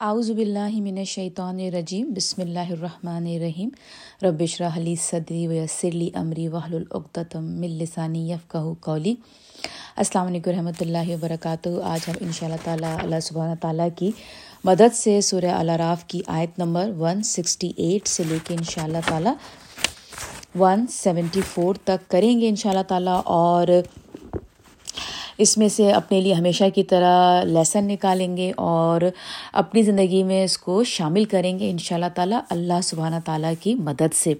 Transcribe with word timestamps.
اعوذ 0.00 0.30
باللہ 0.30 0.74
من 0.80 0.98
الشیطان 0.98 1.58
الرجیم، 1.60 2.10
بسم 2.16 2.40
اللہ 2.42 2.68
الرحمن 2.70 3.24
الرحیم. 3.26 3.68
رب 4.22 4.42
اشرح 4.42 4.78
لی 4.80 4.94
صدری 5.02 5.46
ویسر 5.48 5.92
لی 5.92 6.08
امری 6.20 6.46
وحل 6.48 6.74
العقدۃ 6.74 7.34
من 7.36 7.70
لسانی 7.78 8.20
یفقهوا 8.30 8.74
قولی. 8.80 9.14
السلام 9.96 10.26
علیکم 10.26 10.50
رحمۃ 10.50 10.80
اللہ 10.80 11.10
وبرکاتہ. 11.14 11.68
آج 11.92 12.08
ہم 12.08 12.14
ان 12.20 12.32
شاء 12.32 12.46
اللہ 12.46 12.64
تعالیٰ 12.64 12.94
اللہ 13.02 13.20
سبحانہ 13.28 13.54
تعالیٰ 13.60 13.88
کی 13.96 14.10
مدد 14.64 14.94
سے 14.96 15.20
سورہ 15.30 15.54
الاراف 15.58 16.04
کی 16.12 16.20
آیت 16.36 16.58
نمبر 16.58 16.92
168 17.02 18.08
سے 18.14 18.24
لے 18.28 18.38
کے 18.46 18.54
ان 18.54 18.64
شاء 18.70 18.84
اللہ 18.84 19.08
تعالیٰ 19.08 19.34
174 20.58 21.82
تک 21.84 22.10
کریں 22.10 22.34
گے 22.40 22.48
ان 22.48 22.56
شاء 22.62 22.70
اللہ 22.70 22.88
تعالیٰ. 22.94 23.20
اور 23.24 23.66
اس 25.38 25.58
میں 25.58 25.68
سے 25.68 25.92
اپنے 25.92 26.20
لیے 26.20 26.32
ہمیشہ 26.32 26.64
کی 26.74 26.82
طرح 26.82 27.42
لیسن 27.44 27.84
نکالیں 27.84 28.36
گے 28.36 28.52
اور 28.56 29.00
اپنی 29.52 29.82
زندگی 29.82 30.22
میں 30.22 30.44
اس 30.44 30.58
کو 30.58 30.84
شامل 30.84 31.24
کریں 31.24 31.58
گے 31.58 31.70
ان 31.70 31.78
شاء 31.78 31.96
اللہ 31.96 32.06
تعالیٰ 32.14 32.40
اللہ 32.50 32.80
سبحانہ 32.82 33.16
تعالیٰ 33.24 33.52
کی 33.60 33.74
مدد 33.74 34.14
سے۔ 34.14 34.34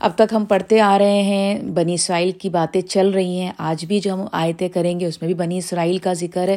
اب 0.00 0.10
تک 0.14 0.32
ہم 0.32 0.44
پڑھتے 0.44 0.80
آ 0.80 0.98
رہے 0.98 1.22
ہیں، 1.22 1.62
بنی 1.62 1.94
اسرائیل 1.94 2.30
کی 2.30 2.48
باتیں 2.48 2.80
چل 2.80 3.10
رہی 3.10 3.40
ہیں۔ 3.40 3.52
آج 3.58 3.84
بھی 3.84 4.00
جو 4.00 4.14
ہم 4.14 4.24
آیتیں 4.32 4.68
کریں 4.68 5.00
گے، 5.00 5.06
اس 5.06 5.22
میں 5.22 5.26
بھی 5.26 5.34
بنی 5.34 5.58
اسرائیل 5.58 5.98
کا 5.98 6.12
ذکر 6.12 6.48
ہے۔ 6.48 6.56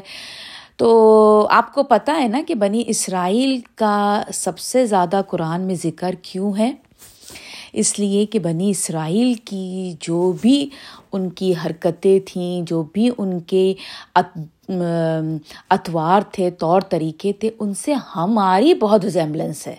تو 0.78 1.48
آپ 1.52 1.74
کو 1.74 1.84
پتہ 1.84 2.12
ہے 2.22 2.28
نا 2.28 2.42
کہ 2.48 2.56
بنی 2.56 2.84
اسرائیل 2.88 3.60
کا 3.76 4.24
سب 4.34 4.60
سے 4.60 4.86
زیادہ 4.86 5.22
قرآن 5.28 5.62
میں 5.62 5.76
ذکر 5.84 6.16
کیوں 6.22 6.54
ہے؟ 6.58 6.72
اس 7.76 8.00
لیے 8.00 8.26
کہ 8.26 8.40
بنی 8.40 8.70
اسرائیل 8.70 9.34
کی 9.34 9.94
جو 10.00 10.34
بھی 10.42 10.70
ان 11.12 11.30
کی 11.30 11.54
حرکتیں 11.66 12.20
تھیں، 12.26 12.62
جو 12.62 12.84
بھی 12.84 13.10
ان 13.18 13.40
کے 13.40 13.74
اتوار 15.70 16.22
تھے، 16.32 16.52
طور 16.52 16.82
طریقے 16.82 17.34
تھے، 17.34 17.50
ان 17.60 17.74
سے 17.74 17.94
ہماری 17.94 18.74
بہت 18.74 19.06
ریزیمبلنس 19.06 19.68
ہے۔ 19.68 19.76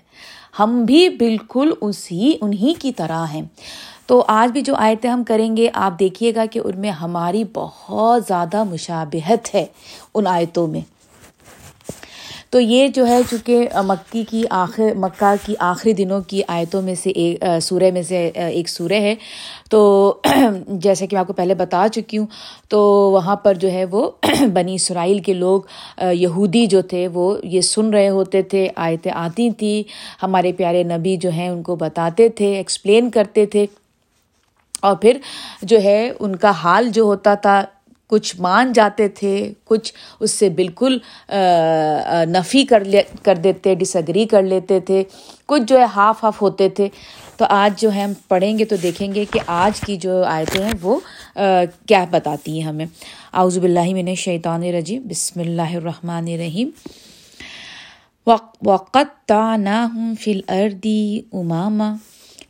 ہم 0.59 0.84
بھی 0.84 1.09
بالکل 1.09 1.70
اسی 1.80 2.33
انہیں 2.41 2.80
کی 2.83 2.92
طرح 2.92 3.27
ہیں۔ 3.27 3.42
تو 4.06 4.24
آج 4.28 4.52
بھی 4.52 4.61
جو 4.61 4.74
آیتیں 4.74 5.11
ہم 5.11 5.24
کریں 5.24 5.56
گے، 5.56 5.69
آپ 5.74 5.98
دیکھیے 6.00 6.34
گا 6.34 6.44
کہ 6.50 6.61
ان 6.64 6.80
میں 6.80 6.91
ہماری 6.91 7.44
بہت 7.52 8.22
زیادہ 8.28 8.64
مشابہت 8.64 9.55
ہے 9.55 9.67
ان 10.14 10.27
آیتوں 10.27 10.67
میں۔ 10.67 10.95
تو 12.56 12.60
یہ 12.60 12.88
جو 12.88 13.06
ہے 13.06 13.20
چونکہ 13.30 13.68
مکی 13.86 14.24
کی 14.30 14.42
آخر، 14.50 14.94
مکہ 14.96 15.34
کی 15.46 15.54
آخری 15.58 15.92
دنوں 15.92 16.20
کی 16.20 16.40
آیتوں 16.48 16.82
میں 16.82 16.94
سے 16.94 17.10
ایک 17.10 17.44
سورہ 17.62 17.90
میں 17.92 18.02
سے 18.02 18.30
ایک 18.34 18.68
سورہ 18.68 19.00
ہے۔ 19.00 19.14
تو 19.70 19.80
جیسے 20.66 21.06
کہ 21.06 21.14
میں 21.14 21.20
آپ 21.20 21.27
کو 21.27 21.32
پہلے 21.32 21.54
بتا 21.54 21.86
چکی 21.92 22.18
ہوں، 22.18 22.27
تو 22.68 22.80
وہاں 23.12 23.36
پر 23.36 23.54
جو 23.54 23.72
ہے 23.72 23.84
وہ 23.84 24.10
بنی 24.54 24.74
اسرائیل 24.74 25.18
کے 25.18 25.32
لوگ 25.34 25.60
یہودی 26.12 26.66
جو 26.66 26.82
تھے، 26.82 27.08
وہ 27.08 27.40
یہ 27.42 27.60
سن 27.60 27.90
رہے 27.90 28.08
ہوتے 28.08 28.42
تھے، 28.42 28.68
آیتیں 28.77 29.12
آتی 29.14 29.50
تھیں 29.50 29.82
ہمارے 30.22 30.52
پیارے 30.52 30.82
نبی 30.82 31.16
جو 31.16 31.30
ہیں، 31.30 31.48
ان 31.48 31.62
کو 31.62 31.77
بتاتے 31.77 32.28
تھے 32.28 32.54
ایکسپلین 32.56 33.10
کرتے 33.10 33.46
تھے۔ 33.46 33.66
اور 34.80 34.96
پھر 34.96 35.18
جو 35.62 35.82
ہے، 35.82 36.10
ان 36.20 36.36
کا 36.36 36.50
حال 36.50 36.88
جو 36.88 37.02
ہوتا 37.02 37.34
تھا 37.34 37.64
کچھ 38.10 38.34
مان 38.40 38.72
جاتے 38.72 39.08
تھے، 39.18 39.52
کچھ 39.64 39.92
اس 40.20 40.30
سے 40.30 40.48
بالکل 40.56 40.98
نفی 42.32 42.64
کر 42.64 42.84
لے، 42.84 43.02
کر 43.22 43.36
دیتے 43.44 43.74
ڈس 43.74 43.94
ایگری 43.96 44.24
کر 44.32 44.42
لیتے 44.42 44.80
تھے، 44.86 45.02
کچھ 45.46 45.62
جو 45.68 45.78
ہے 45.78 45.86
ہاف 45.94 46.24
ہاف 46.24 46.42
ہوتے 46.42 46.68
تھے۔ 46.77 46.88
تو 47.36 47.44
آج 47.48 47.80
جو 47.80 47.92
ہے 47.94 48.02
ہم 48.02 48.12
پڑھیں 48.28 48.58
گے 48.58 48.64
تو 48.64 48.77
دیکھیں 48.82 49.14
گے 49.14 49.24
کہ 49.32 49.40
آج 49.46 49.80
کی 49.86 49.96
جو 50.04 50.22
آیتیں 50.24 50.62
ہیں 50.64 50.72
وہ 50.82 50.98
کیا 51.34 52.04
بتاتی 52.10 52.52
ہیں 52.52 52.66
ہمیں۔ 52.68 52.86
اعوذ 53.32 53.58
باللہ 53.58 53.92
من 53.94 54.08
الشیطان 54.08 54.62
الرجیم، 54.62 55.02
بسم 55.08 55.40
اللہ 55.40 55.77
الرحمن 55.77 56.28
الرحیم۔ 56.32 56.70
وقت 58.27 58.96
تعناہم 59.28 60.14
فی 60.20 60.32
الارض 60.32 60.86
اماما 61.32 61.94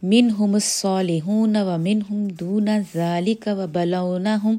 من 0.02 0.30
ہم 0.30 0.54
الصالحون 0.54 1.56
و 1.56 1.76
من 1.78 1.98
ہم 2.10 2.28
دون 2.28 2.68
ذالک 2.94 3.48
و 3.52 3.66
بلونہم 3.72 4.56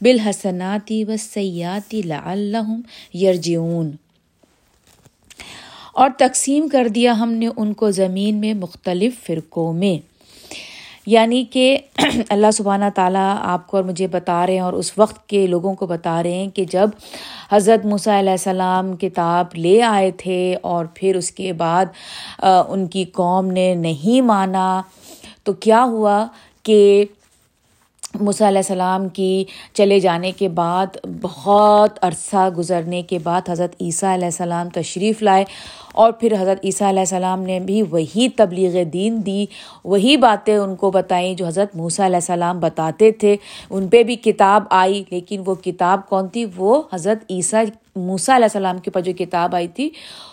بالحسناتی 0.00 1.04
و 1.04 1.10
سیاتی 1.18 2.02
لعلہم 2.02 2.80
یرجعون۔ 3.16 3.90
اور 5.94 6.10
تقسیم 6.18 6.68
کر 6.68 6.88
دیا 6.88 7.12
ہم 7.12 7.32
نے 7.32 7.48
ان 7.56 7.74
کو 7.74 7.90
زمین 7.90 8.36
میں 8.36 8.54
مختلف 8.54 9.26
فرقوں 9.26 9.72
میں۔ 9.72 10.09
یعنی 11.06 11.44
کہ 11.44 11.76
اللہ 12.30 12.50
سبحانہ 12.50 12.84
تعالیٰ 12.94 13.34
آپ 13.42 13.66
کو 13.66 13.76
اور 13.76 13.84
مجھے 13.84 14.06
بتا 14.06 14.46
رہے 14.46 14.54
ہیں 14.54 14.60
اور 14.60 14.72
اس 14.72 14.92
وقت 14.98 15.28
کے 15.28 15.46
لوگوں 15.46 15.74
کو 15.74 15.86
بتا 15.86 16.22
رہے 16.22 16.32
ہیں 16.32 16.48
کہ 16.48 16.64
جب 16.64 16.90
حضرت 17.52 17.84
موسیٰ 17.86 18.18
علیہ 18.18 18.30
السلام 18.30 18.94
کتاب 18.96 19.54
لے 19.54 19.80
آئے 19.82 20.10
تھے 20.10 20.56
اور 20.62 20.84
پھر 20.94 21.16
اس 21.16 21.30
کے 21.30 21.52
بعد 21.52 21.86
ان 22.42 22.86
کی 22.86 23.04
قوم 23.12 23.50
نے 23.50 23.74
نہیں 23.74 24.20
مانا، 24.20 24.82
تو 25.44 25.52
کیا 25.52 25.84
ہوا 25.84 26.26
کہ 26.64 27.04
موسیٰ 28.14 28.46
علیہ 28.46 28.58
السلام 28.58 29.08
کی 29.08 29.44
چلے 29.74 29.98
جانے 30.00 30.30
کے 30.32 30.48
بعد 30.48 30.96
بہت 31.22 31.98
عرصہ 32.02 32.48
گزرنے 32.56 33.02
کے 33.02 33.18
بعد 33.18 33.48
حضرت 33.48 33.74
عیسیٰ 33.80 34.12
علیہ 34.12 34.24
السلام 34.24 34.68
تشریف 34.68 35.22
لائے 35.22 35.44
اور 35.94 36.12
پھر 36.12 36.34
حضرت 36.40 36.64
عیسیٰ 36.64 36.88
علیہ 36.88 37.00
السلام 37.00 37.42
نے 37.42 37.58
بھی 37.60 37.80
وہی 37.82 38.28
تبلیغ 38.36 38.82
دین 38.92 39.20
دی، 39.26 39.44
وہی 39.84 40.16
باتیں 40.16 40.56
ان 40.56 40.74
کو 40.76 40.90
بتائیں 40.90 41.34
جو 41.34 41.46
حضرت 41.46 41.76
موسیٰ 41.76 42.04
علیہ 42.06 42.16
السلام 42.16 42.60
بتاتے 42.60 43.10
تھے۔ 43.10 43.36
ان 43.70 43.88
پہ 43.88 44.02
بھی 44.02 44.16
کتاب 44.16 44.64
آئی، 44.70 45.02
لیکن 45.10 45.42
وہ 45.46 45.54
کتاب 45.54 46.08
کون 46.08 46.28
تھی؟ 46.28 46.44
وہ 46.56 46.82
حضرت 46.92 47.24
عیسیٰ، 47.30 47.64
موسیٰ 47.96 48.34
علیہ 48.34 48.44
السلام 48.44 48.78
کے 48.78 48.90
اوپر 48.90 49.00
جو 49.00 49.12
کتاب 49.18 49.54
آئی 49.54 49.68
تھی، 49.68 49.88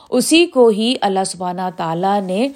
اسی 0.09 0.45
کو 0.45 0.67
ہی 0.67 0.93
اللہ 1.01 1.23
سبحانہ 1.25 1.61
تعالیٰ 1.77 2.21
نے 2.21 2.47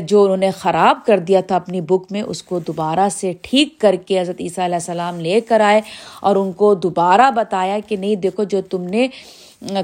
جو 0.00 0.22
انہوں 0.22 0.36
نے 0.36 0.50
خراب 0.50 1.04
کر 1.06 1.18
دیا 1.18 1.40
تھا 1.40 1.56
اپنی 1.56 1.80
بک 1.80 2.10
میں، 2.10 2.22
اس 2.22 2.42
کو 2.42 2.58
دوبارہ 2.58 3.08
سے 3.12 3.32
ٹھیک 3.42 3.78
کر 3.80 3.96
کے 4.06 4.20
حضرت 4.20 4.40
عیسیٰ 4.40 4.64
علیہ 4.64 4.74
السلام 4.74 5.20
لے 5.20 5.40
کر 5.40 5.60
آئے 5.60 5.80
اور 6.20 6.36
ان 6.36 6.52
کو 6.52 6.74
دوبارہ 6.74 7.30
بتایا 7.34 7.78
کہ 7.88 7.96
نہیں، 7.96 8.16
دیکھو 8.16 8.44
جو 8.44 8.60
تم 8.70 8.82
نے 8.84 9.08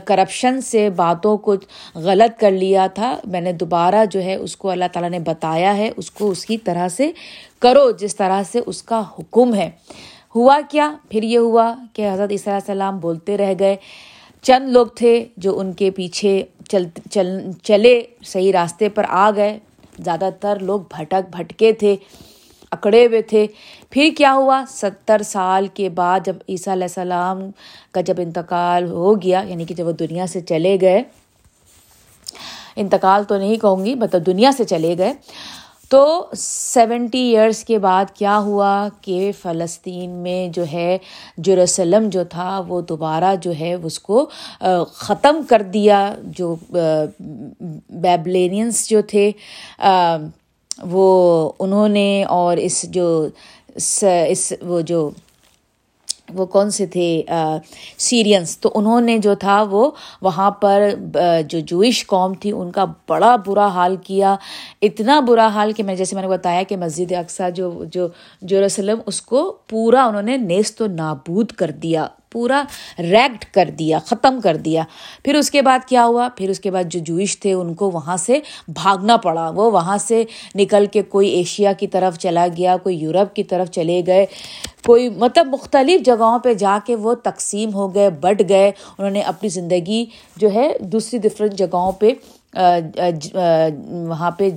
کرپشن 0.05 0.61
سے 0.61 0.91
باتوں 0.91 1.37
کو 1.37 1.55
غلط 1.95 2.41
کر 2.41 2.51
لیا 2.51 2.87
تھا۔ 2.87 3.19
میں 3.25 3.41
نے 3.41 3.53
دوبارہ 3.53 4.05
جو 4.11 4.23
ہے 4.23 4.35
اس 4.35 4.57
کو 4.57 4.71
اللہ 4.71 4.85
تعالیٰ 4.93 5.11
نے 5.11 5.19
بتایا 5.19 5.77
ہے، 5.77 5.91
اس 5.97 6.11
کو 6.11 6.31
اس 6.31 6.47
کی 6.47 6.59
طرح 6.59 6.89
سے 6.89 7.11
کرو 7.59 7.91
جس 7.91 8.17
طرح 8.17 8.43
سے 8.53 8.61
اس 8.67 8.83
کا 8.83 9.03
حکم 9.19 9.55
ہے۔ 9.55 9.71
ہوا 10.35 10.61
کیا؟ 10.71 10.93
پھر 11.11 11.23
یہ 11.23 11.39
ہوا 11.39 11.75
کہ 11.93 12.11
حضرت 12.13 12.31
عیسیٰ 12.31 12.53
علیہ 12.53 12.71
السلام 12.71 12.99
بولتے 12.99 13.39
رہ 13.39 13.55
گئے۔ 13.59 13.77
چند 14.43 14.69
لوگ 14.69 14.87
تھے 14.87 15.25
جو 15.37 15.59
ان 15.59 15.73
کے 15.73 15.91
پیچھے 15.91 16.43
چل 16.69 16.85
چل، 17.11 17.51
چلے، 17.63 18.03
صحیح 18.25 18.53
راستے 18.53 18.89
پر 18.89 19.05
آ 19.09 19.31
گئے۔ 19.37 19.59
زیادہ 20.05 20.29
تر 20.41 20.59
لوگ 20.61 20.81
بھٹک، 20.81 21.37
بھٹکے 21.37 21.73
تھے۔ 21.73 21.97
اکڑے 22.73 23.07
ہوئے 23.07 23.23
تھے۔ 23.23 23.47
پھر 23.91 24.11
کیا 24.19 24.35
ہوا؟ 24.35 24.65
ستر 24.69 25.21
سال 25.25 25.67
کے 25.75 25.89
بعد 25.89 26.21
جب 26.25 26.37
عیسیٰ 26.49 26.73
علیہ 26.73 26.85
السلام 26.85 27.51
کا 27.93 28.01
جب 28.01 28.15
انتقال 28.19 28.91
ہو 28.91 29.23
گیا 29.23 29.43
یعنی 29.47 29.65
کہ 29.65 29.75
جب 29.75 29.87
وہ 29.87 29.93
دنیا 29.93 30.27
سے 30.27 30.41
چلے 30.41 30.79
گئے، 30.81 31.03
انتقال 32.77 33.25
تو 33.25 33.39
نہیں 33.39 33.57
کہوں 33.57 33.85
گی 33.85 33.95
مطلب 33.95 34.27
دنیا 34.27 34.51
سے 34.57 34.65
چلے 34.65 34.99
گئے۔ 34.99 35.13
تو 35.89 36.27
سیونٹی 36.37 37.19
ایئرس 37.19 37.65
کے 37.65 37.79
بعد 37.79 38.05
کیا 38.15 38.39
ہوا 38.39 38.89
کہ 39.01 39.33
فلسطین 39.43 40.11
میں 40.11 40.49
جو 40.49 40.65
ہے، 40.73 40.99
جروسلم 41.39 42.09
جو 42.09 42.25
تھا، 42.25 42.63
وہ 42.69 42.81
دوبارہ 42.81 43.35
جو 43.43 43.53
ہے، 43.61 43.75
اس 43.75 43.99
کو 43.99 44.31
ختم 44.93 45.41
کر 45.49 45.63
دیا۔ 45.63 46.15
جو 46.39 46.57
بیبلینینس 46.71 48.91
جو 48.91 49.03
تھے 49.03 49.33
وہ 50.83 51.53
انہوں 51.59 51.89
نے 51.89 52.25
اور 52.25 52.57
اس 52.57 52.83
جو 52.91 53.29
اس 54.29 54.53
وہ 54.63 54.81
جو 54.81 55.11
وہ 56.35 56.47
کون 56.47 56.71
سے 56.71 56.87
تھے 56.87 57.23
سیرینس 57.99 58.59
تو 58.61 58.71
انہوں 58.75 59.01
نے 59.01 59.19
جو 59.19 59.35
تھا 59.35 59.63
وہ 59.71 59.91
وہاں 60.23 60.51
پر 60.51 60.91
جو 61.49 61.59
جوئش 61.61 62.07
قوم 62.07 62.35
تھی، 62.35 62.53
ان 62.53 62.71
کا 62.71 62.85
بڑا 63.09 63.37
برا 63.47 63.67
حال 63.67 63.97
کیا۔ 63.97 64.37
اتنا 64.83 65.21
برا 65.21 65.47
حال 65.47 65.73
کہ 65.73 65.83
میں، 65.83 65.95
جیسے 65.97 66.15
میں 66.17 66.23
نے 66.23 66.29
بتایا 66.29 66.63
کہ 66.63 66.77
مسجد 66.77 67.13
اقسا 67.13 67.49
جو 67.49 67.85
جو 67.93 68.09
یروسلم 68.51 68.99
اس 69.07 69.23
کو 69.23 69.57
پورا 69.69 70.05
انہوں 70.05 70.23
نے 70.23 70.37
نیست 70.37 70.83
و 70.83 70.87
نابود 70.87 71.53
کر 71.53 71.71
دیا۔ 71.71 72.07
پورا 72.33 72.63
ریکٹ 72.99 73.45
کر 73.55 73.71
دیا، 73.79 73.99
ختم 74.07 74.41
کر 74.41 74.57
دیا۔ 74.57 74.83
پھر 75.25 75.35
اس 75.35 75.51
کے 75.51 75.63
بعد 75.63 75.89
کیا 75.89 76.05
ہوا؟ 76.07 76.29
پھر 76.37 76.51
اس 76.51 76.61
کے 76.61 76.71
بعد 76.71 76.85
جو 76.91 77.01
جوئش 77.05 77.39
تھے، 77.41 77.53
ان 77.53 77.75
کو 77.75 77.91
وہاں 77.91 78.17
سے 78.17 78.39
بھاگنا 78.69 79.17
پڑا۔ 79.17 79.49
وہ 79.55 79.71
وہاں 79.71 79.97
سے 79.99 80.23
نکل 80.55 80.87
کے 80.93 81.03
کوئی 81.03 81.29
ایشیا 81.29 81.73
کی 81.73 81.87
طرف 81.87 82.19
چلا 82.19 82.47
گیا، 82.57 82.77
کوئی 82.83 82.97
یورپ 82.99 83.35
کی 83.37 83.45
طرف 83.45 83.71
چلے 83.71 84.03
گئے۔ 84.07 84.27
کوئی 84.87 85.09
مطلب 85.09 85.47
مختلف 85.47 86.05
جگہوں 86.05 86.39
پہ 86.39 86.55
جا 86.55 86.79
کے 86.87 86.95
وہ 86.97 87.15
تقسیم 87.23 87.75
ہو 87.75 87.95
گئے 87.95 88.11
بٹ 88.11 88.43
گئے۔ 88.49 88.71
انہوں 88.99 89.11
نے 89.11 89.21
اپنی 89.21 89.49
زندگی 89.49 90.05
جو 90.37 90.49
ہے 90.55 90.69
دوسری 90.83 91.19
ڈفرینٹ 91.19 91.55
جگہوں 91.55 91.93
پہ 91.93 92.13
وہاں 94.09 94.31
پہ 94.31 94.49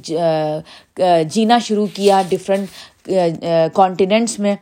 جینا 1.23 1.57
شروع 1.59 1.85
کیا 1.93 2.21
ڈفرینٹ 2.29 3.09
کانٹیننٹس 3.73 4.39
میں۔ 4.39 4.55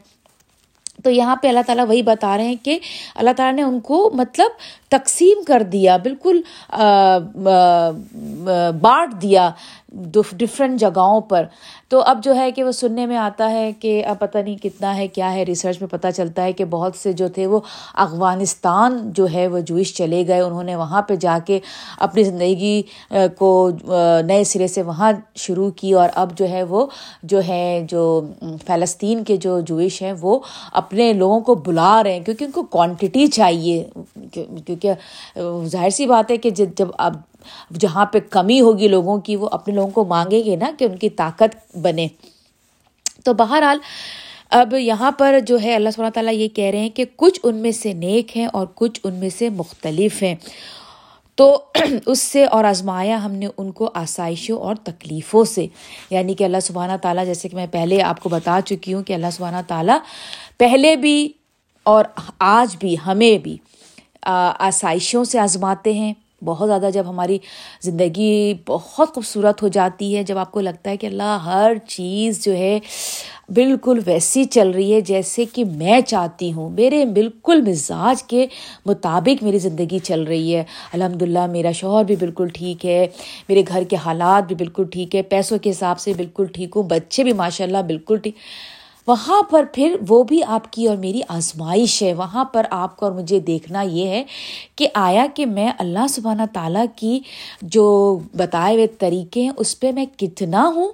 تو 1.04 1.10
یہاں 1.10 1.36
پہ 1.36 1.48
اللہ 1.48 1.60
تعالیٰ 1.66 1.88
وہی 1.88 2.02
بتا 2.02 2.38
رہے 2.38 2.44
ہیں 2.44 2.56
کہ 2.64 2.80
اللہ 3.16 3.32
تعالیٰ 3.38 3.56
نے 3.56 3.64
ان 3.64 3.80
کو 3.80 4.10
مطلب 4.14 4.52
تقسیم 4.92 5.44
کر 5.48 5.64
دیا، 5.72 5.98
بالکل 5.98 6.42
بانٹ 8.82 9.22
دیا 9.22 9.50
ڈفرینٹ 10.14 10.80
جگہوں 10.80 11.20
پر۔ 11.22 11.46
تو 11.90 12.02
اب 12.02 12.20
جو 12.24 12.36
ہے 12.36 12.52
کہ 12.52 12.64
وہ 12.64 12.72
سننے 12.72 13.06
میں 13.06 13.18
آتا 13.18 13.50
ہے 13.52 13.72
کہ 13.80 14.04
اب 14.06 14.20
پتہ 14.20 14.38
نہیں 14.38 14.58
کتنا 14.58 14.96
ہے، 14.98 15.08
کیا 15.08 15.34
ہے۔ 15.34 15.44
ریسرچ 15.46 15.82
میں 15.82 15.90
پتہ 15.90 16.08
چلتا 16.16 16.44
ہے 16.44 16.52
کہ 16.54 16.66
بہت 16.66 16.96
سے 16.96 17.14
جو 17.14 17.28
تھے 17.28 17.48
وہ 17.48 17.60
افغانستان 17.96 19.00
جو 19.16 19.26
ہے 19.34 19.48
وہ 19.48 19.60
جوئش 19.60 19.94
چلے 19.94 20.26
گئے۔ 20.28 20.40
انہوں 20.40 20.64
نے 20.64 20.76
وہاں 20.76 21.02
پہ 21.02 21.16
جا 21.16 21.38
کے 21.46 21.60
اپنی 22.00 22.24
زندگی 22.24 22.82
کو 23.38 23.70
نئے 24.28 24.44
سرے 24.44 24.68
سے 24.68 24.82
وہاں 24.82 25.12
شروع 25.36 25.70
کی 25.72 25.94
اور 25.94 26.10
اب 26.16 26.38
جو 26.38 26.50
ہے 26.50 26.64
وہ 26.64 26.86
جو 27.24 27.42
ہے 27.48 27.86
جو 27.90 28.22
فلسطین 28.66 29.24
کے 29.24 29.38
جو 29.38 29.60
جوئش 29.60 30.02
ہیں 30.02 30.14
وہ 30.22 30.40
اپنے 30.74 31.12
لوگوں 31.14 31.40
کو 31.40 31.56
بلا 31.56 32.02
رہے 32.04 32.14
ہیں۔ 32.14 32.24
کیونکہ 32.26 32.44
ان 32.44 32.52
کو 32.52 32.64
کوانٹٹی 32.64 33.28
چاہیے 33.28 33.84
کیونکہ 34.82 35.68
ظاہر 35.68 35.90
سی 35.90 36.06
بات 36.06 36.32
ہے 36.32 36.38
کہ 36.38 36.50
جب 36.50 36.88
اب 36.98 37.14
جہاں 37.80 38.06
پہ 38.06 38.20
کمی 38.30 38.62
ہوگی 38.62 38.88
لوگوں 38.88 39.22
کی، 39.22 39.36
وہ 39.36 39.50
اپنے 39.52 39.74
لوگوں 39.74 39.90
کو 39.90 40.06
مانگیں 40.06 40.44
گے 40.46 40.56
نا 40.56 40.72
کہ 40.80 40.86
ان 40.86 40.98
کی 40.98 41.10
طاقت 41.10 41.78
بنے۔ 41.78 42.08
تو 43.24 43.34
بہرحال 43.34 43.80
اب 44.50 44.74
یہاں 44.74 45.12
پر 45.12 45.40
جو 45.48 45.58
ہے 45.64 45.76
اللہ 45.76 45.90
سب 45.90 46.10
تعالیٰ 46.14 46.34
یہ 46.34 46.48
کہہ 46.48 46.66
رہے 46.66 46.80
ہیں 46.80 46.90
کہ 46.90 47.06
کچھ 47.16 47.40
ان 47.44 47.56
میں 47.56 47.72
سے 47.72 47.94
نیک 47.94 48.38
ہیں 48.38 48.46
اور 48.46 48.68
کچھ 48.76 49.00
ان 49.04 49.14
میں 49.14 49.30
سے 49.38 49.50
مختلف 49.50 50.24
ہیں۔ 50.24 50.36
تو 51.36 51.66
اس 52.06 52.20
سے 52.20 52.46
اور 52.46 52.64
آزمایا 52.64 53.26
ہم 53.26 53.32
نے 53.32 53.48
ان 53.58 53.72
کو 53.72 53.90
آسائشوں 53.94 54.60
اور 54.60 54.76
تکلیفوں 54.76 55.44
سے۔ 55.44 55.68
یعنی 56.10 56.34
کہ 56.34 56.44
اللہ 56.44 56.60
سبحانہ 56.62 56.92
تعالیٰ، 57.02 57.26
جیسے 57.26 57.50
کہ 57.50 57.56
میں 57.56 57.68
پہلے 57.72 58.02
آپ 58.02 58.24
کو 58.24 58.30
بتا 58.30 58.60
چکی 58.66 58.94
ہوں 58.94 59.04
کہ 59.04 59.14
اللہ 59.14 59.28
سبحانہ 59.32 59.58
تعالیٰ 59.68 59.98
پہلے 60.58 60.96
بھی 60.96 61.30
اور 61.84 62.06
آج 62.40 62.76
بھی، 62.80 62.96
ہمیں 63.06 63.38
بھی 63.38 63.58
آسائشوں 64.26 65.24
سے 65.24 65.40
آزماتے 65.40 65.94
ہیں۔ 65.94 66.14
بہت 66.46 66.68
زیادہ 66.68 66.90
جب 66.94 67.04
ہماری 67.10 67.38
زندگی 67.82 68.54
بہت 68.68 69.14
خوبصورت 69.14 69.64
ہو 69.64 69.68
جاتی 69.68 70.18
ہے، 70.18 70.24
جب 70.24 70.38
آپ 70.38 70.52
کو 70.52 70.62
لگتا 70.62 70.90
ہے 70.90 70.98
کہ 70.98 71.08
اللہ 71.08 71.38
ہر 71.46 71.72
چیز 71.88 72.44
جو 72.46 72.54
ہے 72.54 72.80
بالکل 73.50 74.00
ویسی 74.06 74.44
چل 74.44 74.72
رہی 74.72 74.94
ہے 74.94 75.02
جیسے 75.02 75.46
کہ 75.54 75.66
میں 75.66 76.02
چاہتی 76.02 76.54
ہوں۔ 76.54 76.70
میرے 76.70 77.06
بالکل 77.06 77.62
مزاج 77.68 78.24
کے 78.24 78.48
مطابق 78.86 79.44
میری 79.44 79.58
زندگی 79.58 80.00
چل 80.00 80.24
رہی 80.24 80.56
ہے۔ 80.56 80.64
الحمد 80.94 81.22
للہ 81.22 81.46
میرا 81.48 81.72
شوہر 81.72 82.04
بھی 82.04 82.16
بالکل 82.16 82.48
ٹھیک 82.54 82.86
ہے۔ 82.86 83.08
میرے 83.50 83.64
گھر 83.68 83.84
کے 83.84 83.96
حالات 83.96 84.48
بھی 84.48 84.56
بالکل 84.56 84.84
ٹھیک 84.92 85.16
ہے۔ 85.16 85.22
پیسوں 85.22 85.58
کے 85.58 85.70
حساب 85.70 86.00
سے 86.00 86.14
بالکل 86.18 86.46
ٹھیک 86.46 86.70
ہوں۔ 86.76 86.84
بچے 86.84 87.24
بھی 87.24 87.34
ماشاء 87.34 87.66
اللہ 87.66 87.78
بالکل 87.78 88.18
ٹھیک۔ 88.18 88.36
وہاں 89.08 89.44
پر 89.44 89.64
پھر 89.74 89.96
وہ 90.10 90.24
بھی 90.24 90.44
آپ 90.44 90.74
کی 90.74 90.88
اور 90.88 90.98
میری 90.98 91.22
آزمائش 91.28 92.04
ہے۔ 92.04 92.14
وہاں 92.14 92.46
پر 92.46 92.66
آپ 92.70 92.98
کو 92.98 93.06
اور 93.06 93.14
مجھے 93.14 93.40
دیکھنا 93.40 93.82
یہ 93.82 94.08
ہے 94.08 94.24
کہ 94.76 94.88
آیا 94.94 95.26
کہ 95.36 95.46
میں 95.46 95.72
اللہ 95.80 96.08
سبحانہ 96.10 96.42
تعالیٰ 96.54 96.86
کی 96.96 97.20
جو 97.62 98.20
بتائے 98.34 98.76
ہوئے 98.76 98.88
طریقے 98.88 99.42
ہیں، 99.42 99.52
اس 99.58 99.80
پہ 99.80 99.92
میں 99.92 100.06
کتنا 100.18 100.72
ہوں 100.76 100.92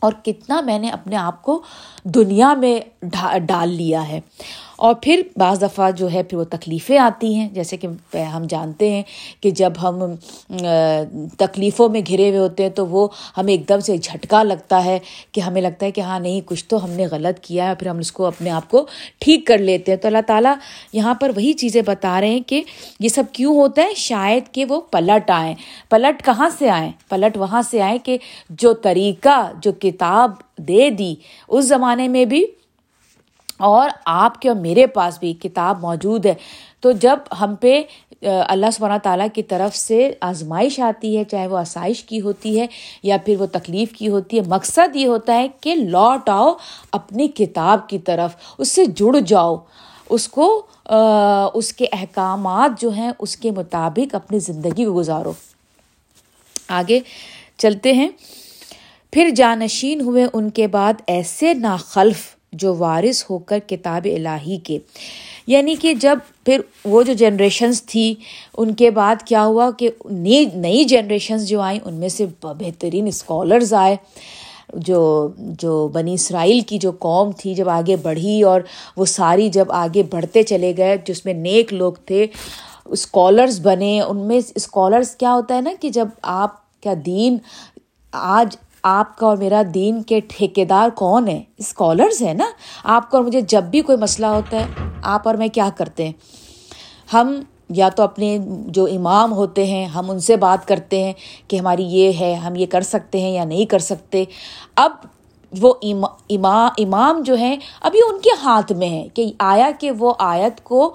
اور 0.00 0.12
کتنا 0.24 0.60
میں 0.60 0.78
نے 0.78 0.88
اپنے 0.88 1.16
آپ 1.16 1.42
کو 1.42 1.62
دنیا 2.04 2.54
میں 2.54 3.06
ڈال 3.46 3.68
لیا 3.68 4.08
ہے۔ 4.08 4.20
اور 4.82 4.94
پھر 5.02 5.20
بعض 5.36 5.60
دفعہ 5.62 5.90
جو 5.90 6.10
ہے 6.12 6.22
پھر 6.22 6.38
وہ 6.38 6.44
تکلیفیں 6.50 6.98
آتی 6.98 7.34
ہیں، 7.34 7.48
جیسے 7.54 7.76
کہ 7.76 7.88
ہم 8.32 8.46
جانتے 8.48 8.90
ہیں 8.90 9.02
کہ 9.40 9.50
جب 9.50 9.72
ہم 9.82 10.00
تکلیفوں 11.38 11.88
میں 11.88 12.00
گھرے 12.06 12.28
ہوئے 12.28 12.38
ہوتے 12.38 12.62
ہیں 12.62 12.70
تو 12.70 12.86
وہ 12.86 13.06
ہمیں 13.36 13.52
ایک 13.52 13.68
دم 13.68 13.80
سے 13.80 13.96
جھٹکا 13.96 14.42
لگتا 14.42 14.84
ہے 14.84 14.98
کہ 15.32 15.40
ہمیں 15.40 15.60
لگتا 15.62 15.86
ہے 15.86 15.90
کہ 15.90 16.00
ہاں 16.00 16.18
نہیں، 16.20 16.40
کچھ 16.46 16.64
تو 16.64 16.82
ہم 16.84 16.90
نے 16.90 17.06
غلط 17.10 17.38
کیا 17.40 17.68
ہے 17.68 17.74
پھر 17.74 17.88
ہم 17.88 17.98
اس 17.98 18.10
کو 18.12 18.26
اپنے 18.26 18.50
آپ 18.50 18.70
کو 18.70 18.84
ٹھیک 19.18 19.46
کر 19.46 19.58
لیتے 19.58 19.92
ہیں۔ 19.92 19.98
تو 19.98 20.08
اللہ 20.08 20.26
تعالیٰ 20.26 20.54
یہاں 20.92 21.14
پر 21.14 21.30
وہی 21.36 21.52
چیزیں 21.52 21.82
بتا 21.86 22.20
رہے 22.20 22.30
ہیں 22.30 22.40
کہ 22.46 22.62
یہ 23.00 23.08
سب 23.08 23.24
کیوں 23.32 23.54
ہوتا 23.56 23.82
ہے؟ 23.82 23.94
شاید 23.96 24.52
کہ 24.54 24.64
وہ 24.68 24.80
پلٹ 24.90 25.30
آئیں۔ 25.30 25.54
پلٹ 25.90 26.24
کہاں 26.24 26.48
سے 26.58 26.70
آئیں؟ 26.70 26.90
پلٹ 27.08 27.36
وہاں 27.36 27.62
سے 27.62 27.82
آئیں 27.82 27.98
کہ 27.98 28.16
جو 28.50 28.72
طریقہ، 28.72 29.38
جو 29.62 29.72
کتاب 29.72 30.30
دے 30.58 30.90
دی، 30.90 31.14
اس 31.48 31.64
زمانے 31.64 32.08
میں 32.08 32.24
بھی 32.24 32.44
اور 33.62 33.90
آپ 34.04 34.40
کے 34.40 34.48
اور 34.48 34.56
میرے 34.56 34.86
پاس 34.86 35.18
بھی 35.18 35.32
کتاب 35.32 35.80
موجود 35.80 36.26
ہے۔ 36.26 36.34
تو 36.80 36.92
جب 36.92 37.18
ہم 37.40 37.54
پہ 37.60 37.82
اللہ 38.48 38.70
سبحانہ 38.72 38.98
تعالیٰ 39.02 39.26
کی 39.34 39.42
طرف 39.42 39.76
سے 39.76 40.12
آزمائش 40.20 40.80
آتی 40.80 41.16
ہے، 41.16 41.24
چاہے 41.24 41.46
وہ 41.46 41.58
آسائش 41.58 42.04
کی 42.04 42.20
ہوتی 42.20 42.60
ہے 42.60 42.66
یا 43.02 43.16
پھر 43.24 43.40
وہ 43.40 43.46
تکلیف 43.52 43.92
کی 43.92 44.08
ہوتی 44.08 44.36
ہے، 44.36 44.42
مقصد 44.46 44.96
یہ 44.96 45.06
ہوتا 45.06 45.34
ہے 45.34 45.48
کہ 45.60 45.74
لوٹ 45.74 46.28
آؤ 46.28 46.52
اپنی 46.92 47.28
کتاب 47.28 47.88
کی 47.88 47.98
طرف، 47.98 48.36
اس 48.58 48.68
سے 48.68 48.84
جڑ 48.84 49.18
جاؤ۔ 49.26 49.56
اس 50.08 50.28
کو 50.28 50.66
اس 51.54 51.72
کے 51.72 51.86
احکامات 51.92 52.80
جو 52.80 52.90
ہیں، 52.90 53.10
اس 53.18 53.36
کے 53.36 53.50
مطابق 53.50 54.14
اپنی 54.14 54.38
زندگی 54.38 54.84
کو 54.84 54.94
گزارو۔ 54.94 55.32
آگے 56.68 57.00
چلتے 57.58 57.92
ہیں۔ 57.92 58.08
پھر 59.12 59.30
جانشین 59.30 60.00
ہوئے، 60.00 60.26
ان 60.32 60.50
کے 60.50 60.66
بعد 60.66 60.92
ایسے 61.06 61.54
ناخلف 61.54 62.41
جو 62.52 62.74
وارث 62.74 63.24
ہو 63.30 63.38
کر 63.38 63.58
کتاب 63.58 64.06
الہی 64.16 64.56
کے۔ 64.56 64.78
یعنی 65.46 65.74
کہ 65.74 65.94
جب 65.94 66.18
پھر 66.44 66.60
وہ 66.84 67.02
جو 67.02 67.12
جنریشنس 67.12 67.82
تھی، 67.82 68.14
ان 68.56 68.74
کے 68.74 68.90
بعد 68.90 69.16
کیا 69.24 69.46
ہوا 69.46 69.70
کہ 69.70 69.90
نئی 70.10 70.44
نئی 70.54 70.84
جنریشنس 70.84 71.48
جو 71.48 71.60
آئیں، 71.60 71.80
ان 71.84 71.94
میں 71.94 72.08
سے 72.08 72.26
بہترین 72.42 73.06
اسکالرز 73.06 73.74
آئے۔ 73.74 73.96
جو 74.74 75.28
جو 75.36 75.88
بنی 75.88 76.14
اسرائیل 76.14 76.60
کی 76.60 76.78
جو 76.78 76.92
قوم 76.98 77.30
تھی 77.36 77.54
جب 77.54 77.68
آگے 77.68 77.96
بڑھی 77.96 78.42
اور 78.42 78.60
وہ 78.96 79.04
ساری 79.04 79.48
جب 79.48 79.72
آگے 79.72 80.02
بڑھتے 80.02 80.42
چلے 80.42 80.72
گئے، 80.76 80.96
جس 81.06 81.24
میں 81.24 81.34
نیک 81.34 81.72
لوگ 81.72 81.92
تھے 81.92 82.26
اسکالرس 82.84 83.60
بنے۔ 83.60 84.00
ان 84.00 84.16
میں 84.16 84.40
اسکالرس 84.54 85.16
کیا 85.16 85.32
ہوتا 85.32 85.56
ہے 85.56 85.60
نا 85.60 85.70
کہ 85.80 85.88
جب 85.88 86.08
آپ 86.22 86.80
کا 86.82 86.94
دین 87.06 87.36
آج 88.12 88.56
آپ 88.82 89.16
کا 89.18 89.26
اور 89.26 89.36
میرا 89.36 89.62
دین 89.74 90.02
کے 90.02 90.20
ٹھیکے 90.28 90.64
دار 90.64 90.88
کون 90.88 91.28
ہے 91.28 91.42
اسکالرز 91.58 92.22
ہیں 92.22 92.34
نا؟ 92.34 92.44
آپ 92.84 93.10
کو 93.10 93.16
اور 93.16 93.24
مجھے 93.24 93.40
جب 93.40 93.62
بھی 93.62 93.80
کوئی 93.80 93.98
مسئلہ 93.98 94.26
ہوتا 94.26 94.60
ہے، 94.60 94.66
آپ 95.02 95.28
اور 95.28 95.34
میں 95.34 95.48
کیا 95.48 95.68
کرتے 95.76 96.04
ہیں؟ 96.04 96.12
ہم 97.12 97.40
یا 97.70 97.88
تو 97.88 98.02
اپنے 98.02 98.38
جو 98.66 98.84
امام 98.84 99.32
ہوتے 99.32 99.66
ہیں، 99.66 99.86
ہم 99.86 100.10
ان 100.10 100.18
سے 100.18 100.36
بات 100.36 100.68
کرتے 100.68 101.04
ہیں 101.04 101.12
کہ 101.48 101.56
ہماری 101.56 101.84
یہ 101.84 102.12
ہے، 102.20 102.34
ہم 102.34 102.56
یہ 102.56 102.66
کر 102.66 102.80
سکتے 102.80 103.20
ہیں 103.20 103.30
یا 103.30 103.44
نہیں 103.44 103.64
کر 103.64 103.78
سکتے۔ 103.78 104.24
اب 104.76 104.92
وہ 105.60 105.74
امام 106.78 107.22
جو 107.22 107.34
ہیں، 107.34 107.56
ابھی 107.82 108.00
ان 108.10 108.20
کے 108.20 108.30
ہاتھ 108.42 108.72
میں 108.72 108.88
ہے 108.88 109.08
کہ 109.14 109.32
آیا 109.38 109.70
کہ 109.80 109.90
وہ 109.90 110.14
آیت 110.18 110.64
کو 110.64 110.94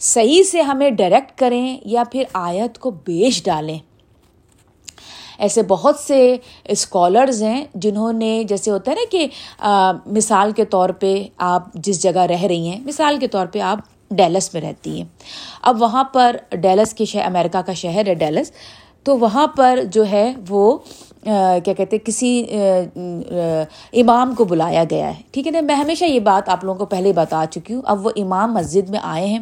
صحیح 0.00 0.42
سے 0.42 0.60
ہمیں 0.60 0.90
ڈائریکٹ 0.90 1.38
کریں 1.38 1.78
یا 1.84 2.02
پھر 2.12 2.22
آیت 2.32 2.78
کو 2.78 2.90
بیچ 2.90 3.44
ڈالیں۔ 3.44 3.78
ایسے 5.38 5.62
بہت 5.62 5.98
سے 5.98 6.36
اسکالرز 6.64 7.42
ہیں 7.42 7.64
جنہوں 7.74 8.12
نے 8.12 8.42
جیسے 8.48 8.70
ہوتا 8.70 8.90
ہے 8.90 8.96
نا 8.96 9.04
کہ 9.10 9.26
مثال 10.12 10.52
کے 10.56 10.64
طور 10.64 10.90
پہ 10.90 11.14
آپ 11.36 11.72
جس 11.74 12.02
جگہ 12.02 12.20
رہ 12.20 12.42
رہی 12.42 12.68
ہیں، 12.68 12.80
مثال 12.84 13.16
کے 13.20 13.28
طور 13.28 13.46
پہ 13.46 13.60
آپ 13.60 13.78
ڈیلس 14.10 14.52
میں 14.54 14.62
رہتی 14.62 14.96
ہیں۔ 14.96 15.04
اب 15.62 15.82
وہاں 15.82 16.04
پر 16.04 16.36
ڈیلس 16.52 16.94
کے 16.94 17.04
شہر، 17.04 17.24
امریکہ 17.26 17.60
کا 17.66 17.72
شہر 17.72 18.06
ہے 18.06 18.14
ڈیلس، 18.14 18.52
تو 19.02 19.18
وہاں 19.18 19.46
پر 19.46 19.80
جو 19.92 20.06
ہے 20.10 20.32
وہ 20.48 20.78
کیا 21.64 21.72
کہتے 21.74 21.98
کسی 22.04 22.44
امام 23.92 24.34
کو 24.38 24.44
بلایا 24.44 24.84
گیا 24.90 25.08
ہے۔ 25.08 25.22
ٹھیک 25.30 25.46
ہے 25.46 25.52
نا، 25.52 25.60
میں 25.60 25.74
ہمیشہ 25.74 26.04
یہ 26.04 26.20
بات 26.20 26.48
آپ 26.48 26.64
لوگوں 26.64 26.78
کو 26.78 26.84
پہلے 26.86 27.12
بتا 27.12 27.44
چکی 27.50 27.74
ہوں۔ 27.74 27.82
اب 27.84 28.06
وہ 28.06 28.10
امام 28.16 28.54
مسجد 28.54 28.90
میں 28.90 28.98
آئے 29.02 29.26
ہیں۔ 29.26 29.38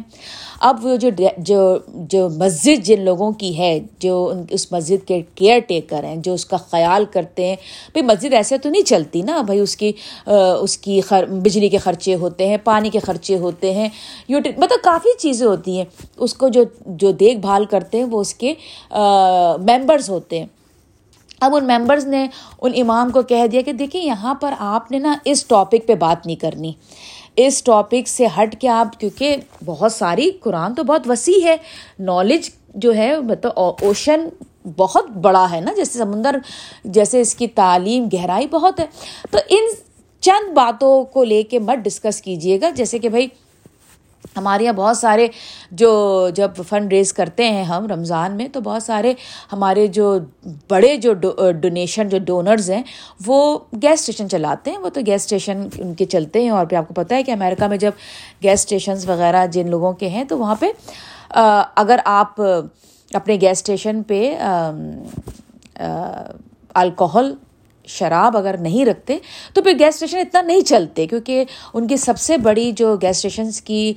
اب 0.59 0.85
وہ 0.85 0.95
جو 0.95 1.09
جو 1.37 1.77
جو 2.09 2.27
مسجد 2.29 2.85
جن 2.85 3.01
لوگوں 3.01 3.31
کی 3.31 3.57
ہے، 3.57 3.79
جو 3.99 4.27
ان، 4.31 4.43
اس 4.49 4.71
مسجد 4.71 5.07
کے 5.07 5.21
کیئر 5.35 5.59
ٹیکر 5.67 6.03
ہیں، 6.03 6.15
جو 6.15 6.33
اس 6.33 6.45
کا 6.45 6.57
خیال 6.71 7.05
کرتے 7.11 7.47
ہیں 7.47 7.55
بھائی 7.93 8.05
مسجد 8.05 8.33
ایسے 8.33 8.57
تو 8.57 8.69
نہیں 8.69 8.87
چلتی 8.87 9.21
نا 9.21 9.41
بھائی 9.41 9.59
اس 9.59 9.75
کی 9.77 9.91
اس 10.27 10.77
کی 10.77 10.99
خر، 11.01 11.25
بجلی 11.43 11.69
کے 11.69 11.77
خرچے 11.77 12.15
ہوتے 12.15 12.47
ہیں، 12.47 12.57
پانی 12.63 12.89
کے 12.89 12.99
خرچے 12.99 13.37
ہوتے 13.37 13.73
ہیں، 13.73 13.89
یوٹی 14.27 14.49
مطلب 14.57 14.83
کافی 14.83 15.17
چیزیں 15.19 15.47
ہوتی 15.47 15.77
ہیں۔ 15.77 15.85
اس 16.17 16.33
کو 16.33 16.49
جو 16.49 16.63
جو 16.85 17.11
دیکھ 17.11 17.39
بھال 17.39 17.65
کرتے 17.65 17.97
ہیں، 17.97 18.05
وہ 18.11 18.21
اس 18.21 18.33
کے 18.33 18.53
ممبرس 18.91 20.09
ہوتے 20.09 20.39
ہیں۔ 20.39 20.45
اب 21.41 21.55
ان 21.55 21.67
ممبرز 21.67 22.05
نے 22.05 22.27
ان 22.61 22.71
امام 22.75 23.09
کو 23.09 23.21
کہہ 23.21 23.47
دیا 23.47 23.61
کہ 23.61 23.73
دیکھیں 23.73 24.01
یہاں 24.01 24.33
پر 24.33 24.53
آپ 24.59 24.91
نے 24.91 24.99
نا 24.99 25.15
اس 25.25 25.45
ٹاپک 25.45 25.87
پہ 25.87 25.95
بات 25.95 26.25
نہیں 26.25 26.35
کرنی۔ 26.35 26.73
اس 27.35 27.63
ٹاپک 27.63 28.07
سے 28.07 28.25
ہٹ 28.37 28.61
کے 28.61 28.67
آپ، 28.67 28.99
کیونکہ 28.99 29.35
بہت 29.65 29.91
ساری، 29.91 30.31
قرآن 30.31 30.75
تو 30.75 30.83
بہت 30.83 31.09
وسیع 31.09 31.43
ہے۔ 31.43 31.57
نالج 31.99 32.49
جو 32.75 32.95
ہے 32.95 33.19
مطلب 33.21 33.51
اوشن 33.55 34.29
بہت 34.77 35.09
بڑا 35.09 35.51
ہے 35.51 35.61
نا۔ 35.61 35.73
جیسے 35.75 35.99
سمندر، 35.99 36.35
جیسے 36.85 37.21
اس 37.21 37.35
کی 37.35 37.47
تعلیم، 37.47 38.07
گہرائی 38.13 38.47
بہت 38.47 38.79
ہے۔ 38.79 38.85
تو 39.31 39.37
ان 39.49 39.65
چند 40.19 40.53
باتوں 40.53 41.03
کو 41.03 41.23
لے 41.23 41.43
کے 41.43 41.59
مت 41.59 41.77
ڈسکس 41.77 42.21
کیجیے 42.21 42.61
گا۔ 42.61 42.69
جیسے 42.69 42.99
کہ 42.99 43.09
بھائی 43.09 43.27
ہمارے 44.37 44.63
یہاں 44.63 44.73
بہت 44.73 44.97
سارے 44.97 45.27
جو 45.71 45.89
جب 46.35 46.51
فنڈ 46.69 46.93
ریز 46.93 47.13
کرتے 47.13 47.49
ہیں 47.49 47.63
ہم 47.63 47.87
رمضان 47.87 48.35
میں، 48.37 48.47
تو 48.53 48.61
بہت 48.61 48.83
سارے 48.83 49.13
ہمارے 49.53 49.87
جو 49.87 50.17
بڑے 50.69 50.95
جو 50.97 51.13
ڈونیشن 51.61 52.09
جو 52.09 52.17
ڈونرز 52.25 52.69
ہیں، 52.71 52.83
وہ 53.25 53.57
گیس 53.81 53.99
اسٹیشن 53.99 54.29
چلاتے 54.29 54.71
ہیں۔ 54.71 54.77
وہ 54.77 54.89
تو 54.89 55.01
گیس 55.05 55.21
اسٹیشن 55.21 55.67
ان 55.77 55.93
کے 55.93 56.05
چلتے 56.05 56.41
ہیں۔ 56.43 56.49
اور 56.49 56.65
پھر 56.65 56.77
آپ 56.77 56.87
کو 56.87 56.93
پتہ 56.93 57.13
ہے 57.13 57.23
کہ 57.23 57.31
امیرکا 57.31 57.67
میں 57.67 57.77
جب 57.77 57.91
گیس 58.43 58.59
اسٹیشنز 58.59 59.09
وغیرہ 59.09 59.45
جن 59.47 59.69
لوگوں 59.69 59.93
کے 59.93 60.09
ہیں، 60.09 60.23
تو 60.23 60.37
وہاں 60.37 60.55
پہ 60.59 60.71
اگر 61.75 61.99
آپ 62.05 62.41
اپنے 63.13 63.37
گیس 63.41 63.57
اسٹیشن 63.57 64.03
پہ 64.03 64.37
الکحل 66.73 67.33
شراب 67.87 68.37
اگر 68.37 68.55
نہیں 68.59 68.85
رکھتے، 68.85 69.17
تو 69.53 69.61
پھر 69.61 69.73
گیس 69.79 69.93
اسٹیشن 69.93 70.17
اتنا 70.17 70.41
نہیں 70.41 70.61
چلتے، 70.61 71.07
کیونکہ 71.07 71.43
ان 71.73 71.87
کی 71.87 71.97
سب 71.97 72.17
سے 72.19 72.37
بڑی 72.37 72.71
جو 72.71 72.95
گیس 73.01 73.15
اسٹیشنس 73.15 73.61
کی 73.61 73.93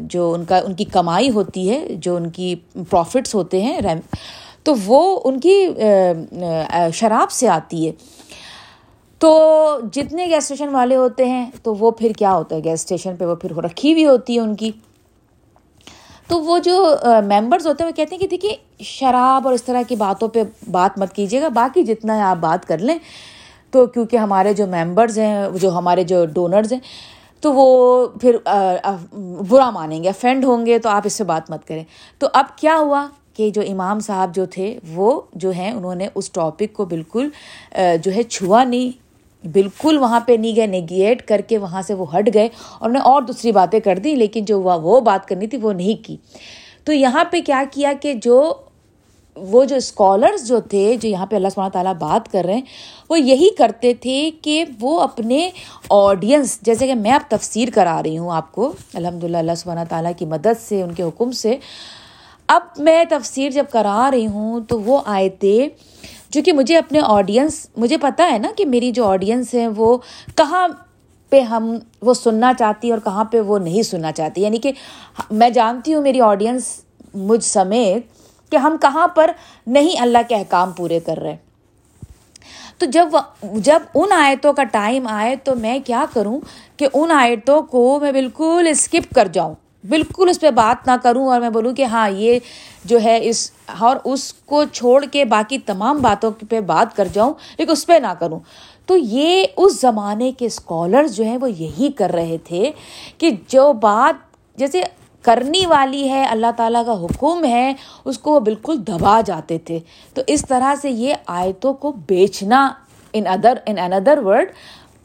جو 0.00 0.32
ان 0.32 0.44
کا، 0.44 0.58
ان 0.58 0.74
کی 0.74 0.84
کمائی 0.92 1.30
ہوتی 1.30 1.68
ہے، 1.70 1.86
جو 1.90 2.16
ان 2.16 2.30
کی 2.30 2.54
پروفٹس 2.74 3.34
ہوتے 3.34 3.62
ہیں 3.62 3.80
تو 4.62 4.74
وہ 4.84 5.20
ان 5.24 5.40
کی 5.40 5.66
شراب 6.94 7.30
سے 7.30 7.48
آتی 7.48 7.86
ہے۔ 7.86 7.92
تو 9.20 9.78
جتنے 9.92 10.26
گیس 10.26 10.42
اسٹیشن 10.42 10.68
والے 10.68 10.96
ہوتے 10.96 11.24
ہیں، 11.24 11.44
تو 11.62 11.74
وہ 11.74 11.90
پھر 11.90 12.12
کیا 12.18 12.34
ہوتا 12.34 12.56
ہے؟ 12.56 12.64
گیس 12.64 12.80
اسٹیشن 12.80 13.16
پہ 13.16 13.24
وہ 13.26 13.34
پھر 13.34 13.56
رکھی 13.64 13.92
ہوئی 13.92 14.06
ہوتی 14.06 14.34
ہے 14.34 14.40
ان 14.40 14.54
کی۔ 14.56 14.70
تو 16.28 16.38
وہ 16.40 16.58
جو 16.58 16.74
ممبرز 17.28 17.66
ہوتے 17.66 17.84
ہیں 17.84 17.90
وہ 17.90 17.96
کہتے 17.96 18.14
ہیں 18.14 18.20
کہ 18.20 18.26
دیکھیے 18.26 18.56
شراب 18.84 19.46
اور 19.46 19.54
اس 19.54 19.62
طرح 19.62 19.82
کی 19.88 19.96
باتوں 19.96 20.28
پہ 20.28 20.42
بات 20.70 20.98
مت 20.98 21.12
کیجیے 21.14 21.40
گا، 21.42 21.48
باقی 21.54 21.82
جتنا 21.84 22.16
ہے 22.16 22.22
آپ 22.22 22.36
بات 22.40 22.66
کر 22.68 22.78
لیں 22.78 22.98
تو 23.70 23.86
کیونکہ 23.86 24.16
ہمارے 24.16 24.52
جو 24.52 24.66
ممبرز 24.66 25.18
ہیں، 25.18 25.48
جو 25.60 25.70
ہمارے 25.70 26.04
جو 26.04 26.24
ڈونرز 26.34 26.72
ہیں، 26.72 26.80
تو 27.42 27.52
وہ 27.52 28.06
پھر 28.20 28.36
برا 29.48 29.70
مانیں 29.70 30.02
گے 30.02 30.08
افینڈ 30.08 30.44
ہوں 30.44 30.66
گے، 30.66 30.78
تو 30.78 30.88
آپ 30.88 31.02
اس 31.06 31.12
سے 31.12 31.24
بات 31.24 31.50
مت 31.50 31.66
کریں۔ 31.68 31.84
تو 32.18 32.28
اب 32.32 32.56
کیا 32.58 32.76
ہوا 32.78 33.06
کہ 33.34 33.50
جو 33.50 33.62
امام 33.68 34.00
صاحب 34.00 34.34
جو 34.34 34.44
تھے، 34.46 34.78
وہ 34.94 35.20
جو 35.34 35.50
ہیں، 35.50 35.70
انہوں 35.72 35.94
نے 35.94 36.08
اس 36.14 36.30
ٹاپک 36.30 36.72
کو 36.72 36.84
بالکل 36.84 37.28
جو 38.02 38.14
ہے، 38.14 38.22
چھوا 38.22 38.64
نہیں۔ 38.64 39.02
بالکل 39.52 39.98
وہاں 39.98 40.20
پہ 40.20 40.32
نہیں 40.32 40.56
گئے 40.56 40.66
نیگیٹ 40.66 41.22
کر 41.22 41.40
کے 41.48 41.58
وہاں 41.58 41.82
سے 41.82 41.94
وہ 41.94 42.16
ہٹ 42.16 42.34
گئے 42.34 42.48
اور 42.78 42.90
انہیں 42.90 43.02
اور 43.02 43.22
دوسری 43.22 43.52
باتیں 43.52 43.80
کر 43.80 43.98
دی 43.98 44.14
لیکن 44.14 44.44
جو 44.44 44.60
وہ 44.60 45.00
بات 45.00 45.28
کرنی 45.28 45.46
تھی 45.46 45.58
وہ 45.58 45.72
نہیں 45.72 46.04
کی۔ 46.04 46.16
تو 46.84 46.92
یہاں 46.92 47.24
پہ 47.24 47.40
کیا 47.40 47.64
کیا 47.70 47.92
کہ 48.00 48.14
جو 48.14 48.54
وہ 49.36 49.64
جو 49.64 49.76
اسکالرس 49.76 50.48
جو 50.48 50.60
تھے، 50.60 50.96
جو 51.00 51.08
یہاں 51.08 51.26
پہ 51.26 51.36
اللہ 51.36 51.48
سبحانہ 51.48 51.72
تعالیٰ 51.72 51.94
بات 51.94 52.32
کر 52.32 52.44
رہے 52.44 52.54
ہیں، 52.54 52.62
وہ 53.10 53.20
یہی 53.20 53.48
کرتے 53.58 53.94
تھے 53.94 54.30
کہ 54.42 54.64
وہ 54.80 55.00
اپنے 55.00 55.50
آڈینس 55.90 56.58
جیسے 56.62 56.86
کہ 56.86 56.94
میں 56.94 57.12
اب 57.12 57.20
تفسیر 57.28 57.68
کرا 57.74 58.02
رہی 58.02 58.18
ہوں 58.18 58.30
آپ 58.30 58.52
کو 58.52 58.72
الحمد 58.94 59.24
للہ 59.24 59.36
اللہ 59.36 59.54
سبحانہ 59.56 59.80
تعالیٰ 59.88 60.12
کی 60.16 60.26
مدد 60.26 60.60
سے، 60.60 60.82
ان 60.82 60.94
کے 60.94 61.02
حکم 61.02 61.32
سے۔ 61.32 61.56
اب 62.48 62.62
میں 62.78 63.04
تفسیر 63.10 63.50
جب 63.50 63.64
کرا 63.70 64.10
رہی 64.10 64.26
ہوں 64.26 64.60
تو 64.60 64.80
وہ 64.80 65.00
آئے 65.06 65.28
تھے 65.28 65.68
جو 66.34 66.42
کہ 66.42 66.52
مجھے 66.52 66.78
اپنے 66.78 67.00
آڈینس 67.04 67.66
مجھے 67.76 67.96
پتا 67.96 68.30
ہے 68.32 68.38
نا 68.38 68.48
کہ 68.56 68.66
میری 68.66 68.90
جو 68.90 69.06
آڈینس 69.06 69.54
ہیں 69.54 69.68
وہ 69.76 69.98
کہاں 70.34 70.68
پہ 71.30 71.40
ہم 71.40 71.76
وہ 72.02 72.14
سننا 72.14 72.52
چاہتی 72.58 72.90
اور 72.90 72.98
کہاں 73.04 73.24
پہ 73.24 73.40
وہ 73.40 73.58
نہیں 73.58 73.82
سننا 73.82 74.12
چاہتی۔ 74.12 74.42
یعنی 74.42 74.58
کہ 74.58 74.72
میں 75.30 75.50
جانتی 75.50 75.94
ہوں 75.94 76.02
میری 76.02 76.20
آڈینس 76.20 76.80
مجھ 77.14 77.44
سمیت 77.44 78.02
کہ 78.52 78.56
ہم 78.56 78.76
کہاں 78.80 79.08
پر 79.08 79.30
نہیں 79.66 80.00
اللہ 80.00 80.18
کے 80.28 80.34
احکام 80.34 80.72
پورے 80.72 81.00
کر 81.00 81.18
رہے۔ 81.18 81.36
تو 82.78 82.86
جب 82.86 83.08
جب 83.42 83.82
ان 83.94 84.12
آیتوں 84.12 84.52
کا 84.52 84.64
ٹائم 84.64 85.06
آئے 85.06 85.36
تو 85.36 85.54
میں 85.54 85.78
کیا 85.84 86.04
کروں 86.12 86.40
کہ 86.76 86.88
ان 86.94 87.10
آیتوں 87.10 87.62
کو 87.62 87.98
میں 88.00 88.12
بالکل 88.12 88.66
اسکپ 88.70 89.14
کر 89.14 89.28
جاؤں۔ 89.28 89.54
بالکل 89.90 90.28
اس 90.28 90.40
پہ 90.40 90.50
بات 90.50 90.86
نہ 90.86 90.92
کروں 91.02 91.26
اور 91.28 91.40
میں 91.40 91.50
بولوں 91.50 91.72
کہ 91.74 91.84
ہاں 91.84 92.08
یہ 92.10 92.38
جو 92.84 92.98
ہے 93.04 93.18
اس، 93.28 93.50
اور 93.78 93.96
اس 94.04 94.32
کو 94.34 94.64
چھوڑ 94.72 95.04
کے 95.04 95.24
باقی 95.24 95.58
تمام 95.66 95.98
باتوں 96.02 96.30
پہ 96.50 96.60
بات 96.60 96.96
کر 96.96 97.08
جاؤں، 97.12 97.34
لیکن 97.58 97.70
اس 97.70 97.86
پہ 97.86 97.98
نہ 98.02 98.12
کروں۔ 98.18 98.38
تو 98.86 98.96
یہ 98.96 99.46
اس 99.56 99.80
زمانے 99.80 100.30
کے 100.38 100.46
اسکالرز 100.46 101.16
جو 101.16 101.24
ہیں 101.24 101.38
وہ 101.40 101.50
یہی 101.50 101.90
کر 101.92 102.12
رہے 102.12 102.36
تھے 102.44 102.70
کہ 103.18 103.30
جو 103.48 103.72
بات 103.72 104.14
جیسے 104.58 104.82
کرنی 105.24 105.64
والی 105.66 106.08
ہے، 106.10 106.24
اللہ 106.24 106.50
تعالیٰ 106.56 106.84
کا 106.86 106.92
حکم 107.02 107.44
ہے، 107.44 107.72
اس 108.04 108.18
کو 108.18 108.32
وہ 108.32 108.40
بالکل 108.40 108.78
دبا 108.88 109.20
جاتے 109.26 109.58
تھے۔ 109.58 109.78
تو 110.14 110.22
اس 110.26 110.44
طرح 110.48 110.74
سے 110.82 110.90
یہ 110.90 111.14
آیتوں 111.26 111.72
کو 111.74 111.92
بیچنا 112.06 112.68
in 113.12 113.26
other 113.26 113.58
in 113.66 113.78
another 113.78 114.18
word 114.24 114.52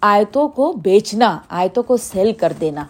آیتوں 0.01 0.47
کو 0.47 0.71
بیچنا، 0.83 1.37
آیتوں 1.49 1.83
کو 1.83 1.97
سیل 1.97 2.31
کر 2.33 2.53
دینا۔ 2.61 2.85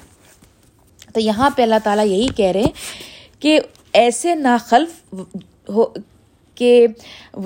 تو 1.13 1.19
یہاں 1.19 1.49
پہ 1.49 1.61
اللہ 1.61 1.83
تعالیٰ 1.83 2.05
یہی 2.05 2.27
کہہ 2.35 2.51
رہے 2.51 2.61
ہیں 2.61 3.41
کہ 3.41 3.59
ایسے 3.93 4.35
ناخلف 4.35 5.13
ہو 5.69 5.85
کہ 6.57 6.87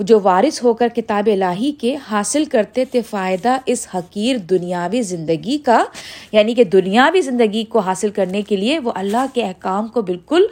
جو 0.02 0.20
وارث 0.24 0.64
ہو 0.64 0.74
کر 0.74 0.88
کتاب 0.88 1.30
الہی 1.32 1.72
کے 1.72 1.96
حاصل 2.12 2.46
کرتے 2.46 2.86
تھے 2.86 3.02
فائدہ 3.02 3.58
اس 3.66 3.88
حقیر 3.96 4.38
دنیاوی 4.50 5.02
زندگی 5.02 5.58
کا 5.58 5.84
یعنی 6.32 6.54
کہ 6.54 6.64
دنیاوی 6.64 7.22
زندگی 7.22 7.64
کو 7.64 7.80
حاصل 7.80 8.10
کرنے 8.10 8.42
کے 8.42 8.56
لیے 8.56 8.80
وہ 8.80 8.92
اللہ 8.96 9.26
کے 9.34 9.44
احکام 9.44 9.88
کو 9.88 10.02
بالکل 10.02 10.48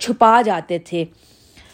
چھپا 0.00 0.40
جاتے 0.44 0.78
تھے، 0.78 1.04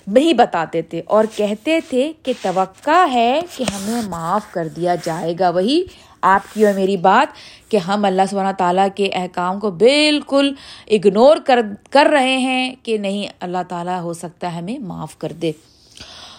نہیں 0.06 0.32
بتاتے 0.32 0.82
تھے 0.82 1.02
اور 1.06 1.25
کہتے 1.37 1.78
تھے 1.88 2.10
کہ 2.22 2.32
توقع 2.42 3.04
ہے 3.12 3.40
کہ 3.56 3.64
ہمیں 3.75 4.02
معاف 4.02 4.52
کر 4.52 4.68
دیا 4.68 4.94
جائے 5.04 5.34
گا۔ 5.38 5.50
وہی 5.50 5.82
آپ 6.22 6.54
کی 6.54 6.66
اور 6.66 6.75
میری 6.75 6.96
بات 6.96 7.34
کہ 7.70 7.76
ہم 7.76 8.04
اللہ 8.04 8.22
سبحانہ 8.30 8.56
تعالیٰ 8.58 8.88
کے 8.94 9.10
احکام 9.12 9.60
کو 9.60 9.70
بالکل 9.70 10.52
اگنور 10.90 11.37
کر 11.46 11.58
کر 11.90 12.08
رہے 12.12 12.37
ہیں 12.37 12.75
کہ 12.82 12.98
نہیں، 12.98 13.26
اللہ 13.40 13.58
تعالیٰ 13.68 14.00
ہو 14.00 14.12
سکتا 14.12 14.52
ہے 14.52 14.58
ہمیں 14.58 14.78
معاف 14.78 15.18
کر 15.18 15.32
دے۔ 15.32 15.52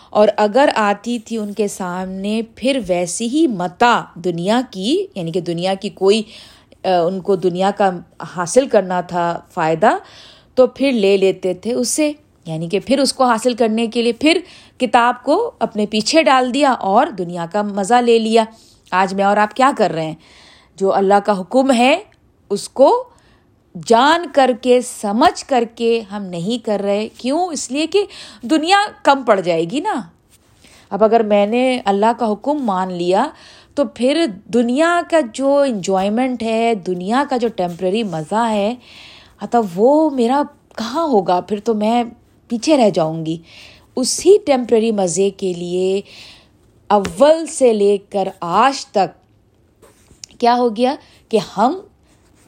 اور 0.09 0.27
اگر 0.38 0.69
آتی 0.75 1.19
تھی 1.19 1.38
ان 1.38 1.53
کے 1.53 1.67
سامنے، 1.67 2.41
پھر 2.55 2.79
ویسی 2.88 3.29
ہی 3.29 3.48
متا 3.48 4.03
دنیا 4.15 4.62
کی 4.71 5.07
یعنی 5.15 5.31
کہ 5.31 5.41
دنیا 5.41 5.74
کی 5.74 5.89
کوئی 5.89 6.24
ان 6.83 7.19
کو 7.21 7.36
دنیا 7.36 7.71
کا 7.77 7.89
حاصل 8.36 8.67
کرنا 8.67 9.01
تھا 9.01 9.39
فائدہ، 9.53 9.89
تو 10.55 10.67
پھر 10.67 10.91
لے 10.91 11.17
لیتے 11.17 11.53
تھے 11.53 11.74
اسے۔ 11.74 12.12
یعنی 12.45 12.69
کہ 12.69 12.79
پھر 12.79 13.00
اس 13.00 13.13
کو 13.13 13.24
حاصل 13.24 13.53
کرنے 13.53 13.88
کے 13.88 14.01
لیے 14.01 14.13
پھر 14.13 14.39
کتاب 14.77 15.24
کو 15.24 15.51
اپنے 15.59 15.86
پیچھے 15.86 16.24
ڈال 16.24 16.53
دیا 16.53 16.71
اور 16.71 17.07
دنیا 17.07 17.45
کا 17.51 17.62
مزہ 17.62 17.93
لے 17.93 18.19
لیا۔ 18.19 18.43
آج 18.91 19.13
میں 19.13 19.24
اور 19.24 19.38
آپ 19.38 19.55
کیا 19.55 19.72
کر 19.77 19.91
رہے 19.91 20.05
ہیں؟ 20.05 20.15
جو 20.75 20.93
اللہ 20.93 21.13
کا 21.25 21.39
حکم 21.39 21.72
ہے، 21.72 22.03
اس 22.50 22.69
کو 22.69 23.03
جان 23.88 24.25
کر 24.34 24.51
کے، 24.62 24.81
سمجھ 24.81 25.46
کر 25.46 25.63
کے 25.75 26.01
ہم 26.12 26.24
نہیں 26.24 26.65
کر 26.65 26.81
رہے۔ 26.84 27.08
کیوں؟ 27.17 27.48
اس 27.48 27.72
لیے 27.72 27.88
کہ 27.88 28.05
دنیا 28.41 28.77
کم 29.03 29.24
پڑ 29.24 29.39
جائے 29.39 29.65
گی 29.69 29.79
نا۔ 29.79 30.01
اب 30.89 31.03
اگر 31.03 31.24
میں 31.24 31.48
نے 31.48 31.81
اللہ 31.86 32.19
کا 32.19 32.31
حکم 32.31 32.65
مان 32.65 32.93
لیا، 32.93 33.27
تو 33.75 33.86
پھر 33.86 34.25
دنیا 34.46 35.01
کا 35.12 35.19
جو 35.34 35.58
انجوائمنٹ 35.58 36.43
ہے، 36.43 36.74
دنیا 36.75 37.24
کا 37.29 37.38
جو 37.38 37.48
ٹیمپرری 37.48 38.03
مزہ 38.03 38.50
ہے 38.50 38.75
تو 39.51 39.62
وہ 39.75 40.10
میرا 40.10 40.41
کہاں 40.77 41.03
ہوگا؟ 41.03 41.41
پھر 41.41 41.60
تو 41.60 41.74
میں 41.74 42.03
پیچھے 42.48 42.77
رہ 42.77 42.89
جاؤں 42.89 43.25
گی۔ 43.25 43.38
اسی 43.96 44.38
ٹیمپرری 44.46 44.91
مزے 44.91 45.29
کے 45.29 45.53
لیے 45.53 46.01
اول 46.89 47.46
سے 47.46 47.74
لے 47.74 47.98
کر 48.10 48.27
آج 48.39 48.86
تک 48.86 49.38
کیا 50.39 50.55
ہو 50.55 50.75
گیا 50.75 50.96
کہ 51.29 51.39
ہم 51.58 51.79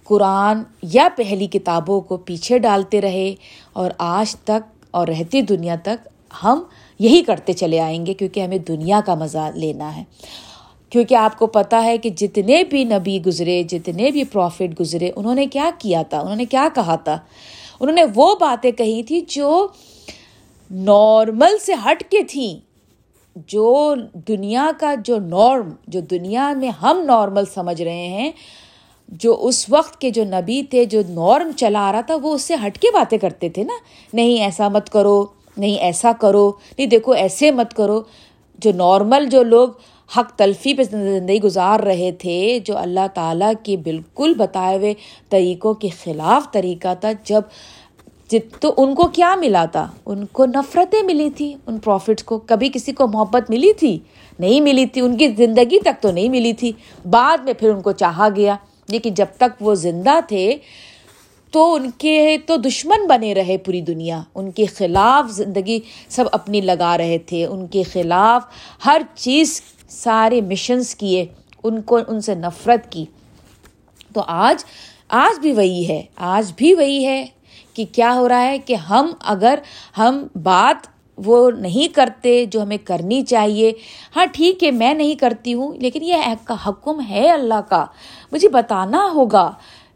قرآن 0.03 0.63
یا 0.83 1.07
پہلی 1.15 1.47
کتابوں 1.47 2.01
کو 2.01 2.17
پیچھے 2.17 2.59
ڈالتے 2.59 3.01
رہے 3.01 3.35
اور 3.73 3.91
آج 3.97 4.35
تک 4.35 4.85
اور 4.91 5.07
رہتی 5.07 5.41
دنیا 5.41 5.75
تک 5.83 6.07
ہم 6.43 6.63
یہی 6.99 7.21
کرتے 7.21 7.53
چلے 7.53 7.79
آئیں 7.79 8.05
گے 8.05 8.13
کیونکہ 8.13 8.39
ہمیں 8.39 8.57
دنیا 8.57 8.99
کا 9.05 9.15
مزہ 9.15 9.51
لینا 9.55 9.95
ہے۔ 9.95 10.03
کیونکہ 10.89 11.15
آپ 11.15 11.39
کو 11.39 11.47
پتہ 11.47 11.75
ہے 11.75 11.97
کہ 11.97 12.09
جتنے 12.09 12.63
بھی 12.63 12.83
نبی 12.83 13.19
گزرے، 13.25 13.63
جتنے 13.63 14.11
بھی 14.11 14.23
پروفٹ 14.23 14.79
گزرے، 14.79 15.11
انہوں 15.15 15.35
نے 15.35 15.45
کیا 15.45 15.69
کیا 15.77 16.01
تھا؟ 16.01 16.19
انہوں 16.19 16.35
نے 16.35 16.45
کیا 16.45 16.67
کہا 16.75 16.95
تھا؟ 16.95 17.19
انہوں 17.79 17.95
نے 17.95 18.03
وہ 18.15 18.35
باتیں 18.35 18.71
کہی 18.71 19.03
تھی 19.03 19.21
جو 19.21 19.67
نارمل 20.71 21.57
سے 21.65 21.73
ہٹ 21.85 22.03
کے 22.09 22.23
تھیں۔ 22.23 22.70
جو 23.35 23.95
دنیا 24.13 24.71
کا 24.79 24.95
جو 25.03 25.19
نارم، 25.19 25.69
جو 25.87 25.99
دنیا 25.99 26.53
میں 26.53 26.69
ہم 26.69 27.01
نارمل 27.05 27.45
سمجھ 27.45 27.81
رہے 27.81 28.07
ہیں، 28.07 28.31
جو 29.07 29.37
اس 29.41 29.65
وقت 29.69 30.01
کے 30.01 30.09
جو 30.09 30.23
نبی 30.23 30.63
تھے، 30.63 30.85
جو 30.85 31.01
نارم 31.09 31.51
چلا 31.57 31.79
آ 31.79 31.91
رہا 31.91 32.01
تھا، 32.01 32.15
وہ 32.21 32.33
اس 32.33 32.41
سے 32.41 32.55
ہٹ 32.67 32.77
کے 32.77 32.87
باتیں 32.93 33.17
کرتے 33.17 33.49
تھے 33.49 33.63
نا۔ 33.63 33.73
نہیں، 34.13 34.43
ایسا 34.43 34.67
مت 34.67 34.89
کرو، 34.89 35.25
نہیں، 35.57 35.75
ایسا 35.75 36.11
کرو، 36.21 36.51
نہیں، 36.77 36.87
دیکھو، 36.87 37.11
ایسے 37.11 37.51
مت 37.51 37.73
کرو۔ 37.73 38.01
جو 38.57 38.71
نارمل 38.71 39.25
جو 39.25 39.43
لوگ 39.43 39.69
حق 40.17 40.31
تلفی 40.35 40.73
پہ 40.73 40.83
زندگی 40.83 41.41
گزار 41.41 41.79
رہے 41.79 42.11
تھے، 42.11 42.59
جو 42.65 42.77
اللہ 42.77 43.07
تعالیٰ 43.13 43.51
کے 43.63 43.77
بالکل 43.77 44.33
بتائے 44.33 44.77
ہوئے 44.77 44.93
طریقوں 45.29 45.73
کے 45.73 45.87
خلاف 46.03 46.51
طریقہ 46.51 46.87
تھا، 46.99 47.11
جب 47.23 47.41
جت 48.31 48.61
تو 48.61 48.73
ان 48.77 48.95
کو 48.95 49.07
کیا 49.07 49.35
ملا 49.35 49.65
تھا؟ 49.65 49.91
ان 50.05 50.25
کو 50.25 50.45
نفرتیں 50.45 51.03
ملی 51.03 51.29
تھی 51.29 51.55
ان 51.67 51.79
پروفٹس 51.79 52.23
کو۔ 52.23 52.39
کبھی 52.39 52.69
کسی 52.73 52.91
کو 52.91 53.07
محبت 53.07 53.49
ملی 53.49 53.73
تھی؟ 53.73 53.99
نہیں 54.39 54.61
ملی 54.61 54.85
تھی۔ 54.85 55.01
ان 55.01 55.17
کی 55.17 55.27
زندگی 55.27 55.79
تک 55.79 56.01
تو 56.01 56.11
نہیں 56.11 56.29
ملی 56.29 56.53
تھی۔ 56.53 56.71
بعد 57.09 57.37
میں 57.37 57.53
پھر 57.53 57.69
ان 57.69 57.81
کو 57.81 57.91
چاہا 57.91 58.27
گیا۔ 58.35 58.55
لیکن 58.89 59.13
جب 59.13 59.25
تک 59.37 59.61
وہ 59.61 59.75
زندہ 59.75 60.19
تھے، 60.27 60.57
تو 61.51 61.73
ان 61.73 61.89
کے 61.97 62.37
تو 62.45 62.57
دشمن 62.57 63.07
بنے 63.07 63.33
رہے 63.33 63.57
پوری 63.57 63.81
دنیا۔ 63.81 64.21
ان 64.35 64.51
کے 64.51 64.65
خلاف 64.65 65.31
زندگی 65.31 65.79
سب 66.09 66.25
اپنی 66.31 66.61
لگا 66.61 66.97
رہے 66.97 67.17
تھے۔ 67.17 67.45
ان 67.45 67.67
کے 67.67 67.83
خلاف 67.83 68.41
ہر 68.85 69.01
چیز 69.15 69.61
سارے 69.87 70.41
مشنس 70.41 70.95
کیے۔ 70.95 71.25
ان 71.63 71.81
کو 71.81 71.99
ان 72.07 72.21
سے 72.21 72.35
نفرت 72.35 72.91
کی۔ 72.91 73.05
تو 74.13 74.21
آج 74.27 74.65
آج 75.09 75.39
بھی 75.39 75.51
وہی 75.51 75.87
ہے۔ 75.87 76.01
آج 76.15 76.51
بھی 76.55 76.73
وہی 76.73 77.05
ہے۔ 77.05 77.25
کہ 77.73 77.85
کیا 77.91 78.13
ہو 78.15 78.29
رہا 78.29 78.43
ہے 78.43 78.57
کہ 78.57 78.73
ہم 78.73 79.11
اگر 79.19 79.59
ہم 79.97 80.27
بات 80.43 80.87
وہ 81.17 81.51
نہیں 81.51 81.95
کرتے 81.95 82.45
جو 82.45 82.61
ہمیں 82.61 82.77
کرنی 82.77 83.21
چاہیے۔ 83.21 83.71
ہاں 84.15 84.25
ٹھیک 84.25 84.63
ہے، 84.63 84.71
میں 84.71 84.93
نہیں 84.93 85.15
کرتی 85.15 85.53
ہوں، 85.53 85.73
لیکن 85.73 86.03
یہ 86.03 86.15
حکم 86.67 87.01
ہے 87.09 87.31
اللہ 87.31 87.61
کا۔ 87.69 87.85
مجھے 88.31 88.49
بتانا 88.49 89.09
ہوگا۔ 89.13 89.51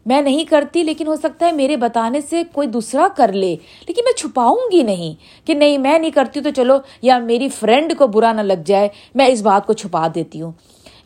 میں 0.06 0.20
نہیں 0.20 0.44
کرتی، 0.44 0.82
لیکن 0.82 1.06
ہو 1.06 1.16
سکتا 1.16 1.46
ہے 1.46 1.52
میرے 1.52 1.76
بتانے 1.76 2.20
سے 2.20 2.42
کوئی 2.52 2.68
دوسرا 2.68 3.08
کر 3.16 3.32
لے۔ 3.32 3.56
لیکن 3.88 4.02
میں 4.04 4.12
چھپاؤں 4.12 4.72
گی 4.72 4.82
نہیں 4.82 5.14
کہ 5.46 5.54
نہیں، 5.54 5.78
میں 5.78 5.98
نہیں 5.98 6.10
کرتی 6.10 6.40
تو 6.40 6.50
چلو، 6.56 6.78
یا 7.02 7.18
میری 7.18 7.48
فرینڈ 7.48 7.92
کو 7.98 8.06
برا 8.06 8.32
نہ 8.32 8.40
لگ 8.40 8.62
جائے، 8.66 8.88
میں 9.14 9.26
اس 9.26 9.42
بات 9.42 9.66
کو 9.66 9.72
چھپا 9.72 10.06
دیتی 10.14 10.42
ہوں۔ 10.42 10.52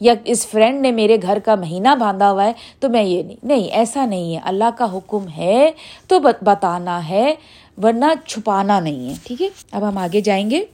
یا 0.00 0.14
اس 0.24 0.46
فرینڈ 0.46 0.80
نے 0.80 0.90
میرے 0.90 1.16
گھر 1.22 1.38
کا 1.44 1.54
مہینہ 1.54 1.94
باندھا 2.00 2.30
ہوا 2.30 2.44
ہے، 2.44 2.52
تو 2.80 2.88
میں 2.88 3.02
یہ 3.02 3.22
نہیں 3.22 3.36
نہیں، 3.42 3.64
ایسا 3.64 4.04
نہیں 4.04 4.34
ہے۔ 4.34 4.40
اللہ 4.44 4.64
کا 4.78 4.96
حکم 4.96 5.28
ہے 5.36 5.70
تو 6.06 6.20
بتانا 6.20 7.08
ہے، 7.08 7.34
ورنہ 7.82 8.04
چھپانا 8.26 8.80
نہیں 8.80 9.08
ہے، 9.08 9.14
ٹھیک 9.24 9.42
ہے؟ 9.42 9.48
اب 9.72 9.88
ہم 9.88 9.98
آگے 9.98 10.20
جائیں 10.20 10.50
گے۔ 10.50 10.64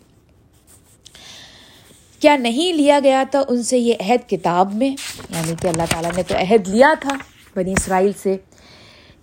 کیا 2.20 2.36
نہیں 2.36 2.72
لیا 2.72 3.00
گیا 3.04 3.22
تھا 3.30 3.42
ان 3.48 3.62
سے 3.62 3.78
یہ 3.78 3.94
عہد 4.00 4.28
کتاب 4.28 4.74
میں؟ 4.74 4.90
یعنی 5.30 5.54
کہ 5.62 5.66
اللہ 5.66 5.82
تعالیٰ 5.90 6.10
نے 6.16 6.22
تو 6.22 6.34
عہد 6.36 6.68
لیا 6.68 6.94
تھا 7.00 7.10
بنی 7.56 7.72
اسرائیل 7.72 8.12
سے 8.22 8.36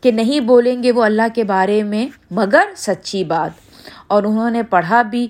کہ 0.01 0.11
نہیں 0.11 0.39
بولیں 0.39 0.83
گے 0.83 0.91
وہ 0.91 1.03
اللہ 1.03 1.21
کے 1.35 1.43
بارے 1.43 1.83
میں، 1.83 2.07
مگر 2.31 2.63
سچی 2.77 3.23
بات۔ 3.23 3.63
اور 4.07 4.23
انہوں 4.23 4.49
نے 4.49 4.63
پڑھا 4.63 5.01
بھی 5.01 5.27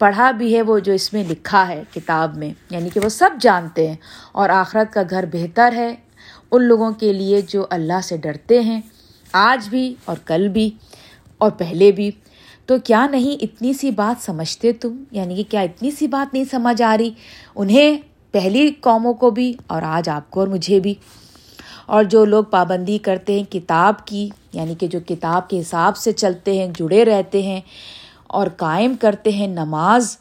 پڑھا 0.00 0.30
بھی 0.30 0.56
ہے 0.56 0.62
وہ 0.62 0.78
جو 0.78 0.92
اس 0.92 1.12
میں 1.12 1.24
لکھا 1.28 1.68
ہے 1.68 1.82
کتاب 1.94 2.36
میں 2.36 2.50
یعنی 2.70 2.88
کہ 2.88 3.00
وہ 3.04 3.08
سب 3.08 3.30
جانتے 3.40 3.88
ہیں 3.88 3.96
اور 4.32 4.48
آخرت 4.48 4.94
کا 4.94 5.02
گھر 5.10 5.24
بہتر 5.32 5.72
ہے۔ 5.76 5.94
ان 6.50 6.62
لوگوں 6.62 6.90
کے 6.90 7.12
لیے 7.12 7.40
جو 7.40 7.66
اللہ 7.70 8.00
سے 8.04 8.16
ڈرتے 8.16 8.60
ہیں، 8.60 8.80
آج 9.32 9.68
بھی 9.68 9.94
اور 10.04 10.16
کل 10.24 10.48
بھی 10.48 10.70
اور 11.38 11.50
پہلے 11.50 11.92
بھی۔ 11.92 12.10
تو 12.66 12.78
کیا 12.84 13.06
نہیں 13.06 13.44
اتنی 13.44 13.72
سی 13.72 13.90
بات 13.90 14.24
سمجھتے 14.24 14.72
تم؟ 14.72 15.04
یعنی 15.10 15.34
کہ 15.36 15.42
کیا 15.50 15.60
اتنی 15.60 15.90
سی 15.90 16.06
بات 16.06 16.34
نہیں 16.34 16.44
سمجھ 16.50 16.82
آ 16.82 16.96
رہی؟ 16.98 17.10
انہیں 17.56 17.98
پہلی 18.32 18.70
قوموں 18.80 19.14
کو 19.14 19.30
بھی 19.30 19.54
اور 19.66 19.82
آج 19.82 20.08
آپ 20.08 20.30
کو 20.30 20.40
اور 20.40 20.48
مجھے 20.48 20.80
بھی۔ 20.80 20.94
اور 21.86 22.04
جو 22.04 22.24
لوگ 22.24 22.44
پابندی 22.44 22.98
کرتے 22.98 23.32
ہیں 23.32 23.52
کتاب 23.52 24.06
کی 24.06 24.28
یعنی 24.52 24.74
کہ 24.74 24.86
جو 24.86 24.98
کتاب 25.06 25.50
کے 25.50 25.60
حساب 25.60 25.96
سے 25.96 26.12
چلتے 26.12 26.58
ہیں، 26.58 26.66
جڑے 26.78 27.04
رہتے 27.04 27.42
ہیں 27.42 27.60
اور 28.30 28.46
قائم 28.56 28.94
کرتے 29.00 29.30
ہیں 29.30 29.46
نماز، 29.46 30.16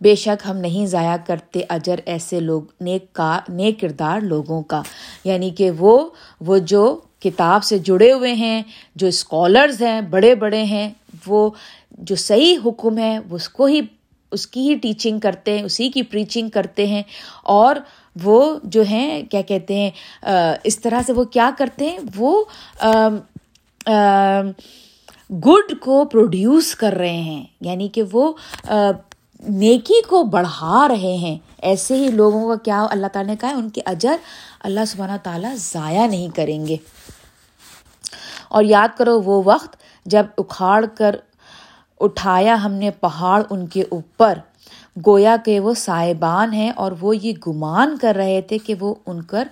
بے 0.00 0.14
شک 0.14 0.46
ہم 0.48 0.56
نہیں 0.56 0.86
ضائع 0.86 1.16
کرتے 1.26 1.60
اجر 1.68 2.00
ایسے 2.06 2.40
لوگ، 2.40 2.62
نیک 2.80 3.12
کا، 3.12 3.38
نیک 3.48 3.80
کردار 3.80 4.20
لوگوں 4.20 4.62
کا۔ 4.62 4.82
یعنی 5.24 5.50
کہ 5.50 5.70
وہ 5.70 6.10
وہ 6.40 6.58
جو 6.58 7.00
کتاب 7.20 7.64
سے 7.64 7.78
جڑے 7.78 8.12
ہوئے 8.12 8.32
ہیں، 8.34 8.62
جو 8.96 9.06
اسکالرز 9.06 9.82
ہیں، 9.82 10.00
بڑے 10.00 10.34
بڑے 10.34 10.62
ہیں، 10.64 10.90
وہ 11.26 11.50
جو 11.98 12.16
صحیح 12.16 12.56
حکم 12.66 12.98
ہے 12.98 13.18
اس 13.30 13.48
کو 13.48 13.64
ہی، 13.64 13.80
اس 14.30 14.46
کی 14.46 14.68
ہی 14.68 14.74
ٹیچنگ 14.74 15.18
کرتے 15.18 15.58
ہیں، 15.58 15.64
اسی 15.64 15.88
کی 15.90 16.02
پریچنگ 16.02 16.48
کرتے 16.48 16.86
ہیں۔ 16.86 17.02
اور 17.42 17.76
وہ 18.22 18.58
جو 18.62 18.82
ہیں، 18.82 19.22
کیا 19.22 19.42
کہتے 19.42 19.74
ہیں 19.74 19.90
اس 20.64 20.78
طرح 20.80 21.02
سے 21.06 21.12
وہ 21.12 21.24
کیا 21.24 21.50
کرتے 21.58 21.90
ہیں؟ 21.90 21.98
وہ 22.16 22.44
گڈ 25.30 25.80
کو 25.80 26.04
پروڈیوس 26.04 26.74
کر 26.74 26.92
رہے 26.92 27.20
ہیں 27.20 27.44
یعنی 27.60 27.88
کہ 27.88 28.02
وہ 28.12 28.32
نیکی 29.48 30.02
کو 30.08 30.24
بڑھا 30.24 30.88
رہے 30.88 31.16
ہیں۔ 31.16 31.38
ایسے 31.58 31.96
ہی 31.96 32.10
لوگوں 32.10 32.48
کا 32.48 32.64
کیا 32.64 32.86
اللہ 32.90 33.06
تعالیٰ 33.06 33.30
نے 33.30 33.36
کہا 33.40 33.48
ہے؟ 33.48 33.54
ان 33.54 33.70
کے 33.70 33.80
اجر 33.86 34.16
اللہ 34.60 34.80
سبحانہ 34.86 35.16
تعالیٰ 35.22 35.54
ضائع 35.56 36.06
نہیں 36.06 36.36
کریں 36.36 36.66
گے۔ 36.66 36.76
اور 38.48 38.64
یاد 38.64 38.88
کرو 38.98 39.20
وہ 39.20 39.42
وقت 39.44 39.76
جب 40.06 40.26
اکھاڑ 40.38 40.86
کر 40.86 41.16
اٹھایا 42.00 42.64
ہم 42.64 42.72
نے 42.72 42.90
پہاڑ 42.90 43.42
ان 43.50 43.66
کے 43.66 43.82
اوپر۔ 43.90 44.38
گویا 45.06 45.36
کہ 45.44 45.60
وہ 45.60 45.74
صاحبان 45.74 46.52
ہیں 46.52 46.70
اور 46.70 46.92
وہ 47.00 47.16
یہ 47.16 47.32
گمان 47.46 47.98
کر 47.98 48.14
رہے 48.16 48.40
تھے 48.40 48.58
کہ 48.58 48.74
وہ 48.80 48.94
ان 49.06 49.22
کر 49.22 49.48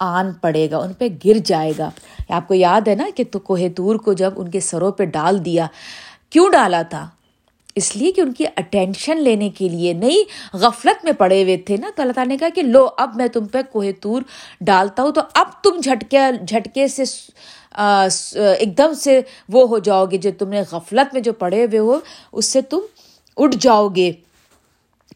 آن 0.00 0.32
پڑے 0.32 0.70
گا، 0.70 0.78
ان 0.78 0.92
پہ 0.92 1.08
گر 1.24 1.38
جائے 1.44 1.72
گا۔ 1.78 1.90
آپ 2.28 2.48
کو 2.48 2.54
یاد 2.54 2.88
ہے 2.88 2.94
نا 2.94 3.08
کہ 3.14 3.24
تو 3.30 3.38
کوہ 3.38 3.58
تور 3.76 3.96
کو 3.96 4.12
جب 4.12 4.32
ان 4.36 4.50
کے 4.50 4.60
سروں 4.60 4.90
پہ 4.92 5.04
ڈال 5.04 5.44
دیا، 5.44 5.66
کیوں 6.30 6.50
ڈالا 6.52 6.82
تھا؟ 6.82 7.08
اس 7.74 7.96
لیے 7.96 8.12
کہ 8.12 8.20
ان 8.20 8.32
کی 8.32 8.44
اٹینشن 8.56 9.16
لینے 9.22 9.48
کے 9.48 9.68
لیے 9.68 9.92
نہیں، 9.92 10.22
غفلت 10.56 11.04
میں 11.04 11.12
پڑے 11.12 11.42
ہوئے 11.42 11.56
تھے 11.56 11.76
نا۔ 11.76 11.90
تو 11.96 12.02
اللہ 12.02 12.12
تعالیٰ 12.12 12.32
نے 12.32 12.36
کہا 12.36 12.48
کہ 12.54 12.62
لو، 12.62 12.86
اب 12.96 13.16
میں 13.16 13.26
تم 13.26 13.44
پہ 13.46 13.58
کوہ 13.72 13.84
تور 14.00 14.22
ڈالتا 14.60 15.02
ہوں، 15.02 15.12
تو 15.12 15.20
اب 15.34 15.46
تم 15.62 15.80
جھٹکے 15.84 16.18
جھٹکے 16.48 16.88
سے 16.88 17.02
ایک 18.58 18.78
دم 18.78 18.92
سے 18.94 19.20
وہ 19.48 19.68
ہو 19.68 19.78
جاؤ 19.78 20.04
گے۔ 20.10 20.18
جو 20.18 20.30
تم 20.38 20.48
نے 20.48 20.62
غفلت 20.70 21.14
میں 21.14 21.22
جو 21.22 21.32
پڑے 21.32 21.64
ہوئے 21.64 21.78
ہو، 21.78 21.98
اس 22.32 22.46
سے 22.46 22.60
تم 22.60 22.80
اٹھ 23.36 23.56
جاؤ 23.60 23.88
گے۔ 23.88 24.12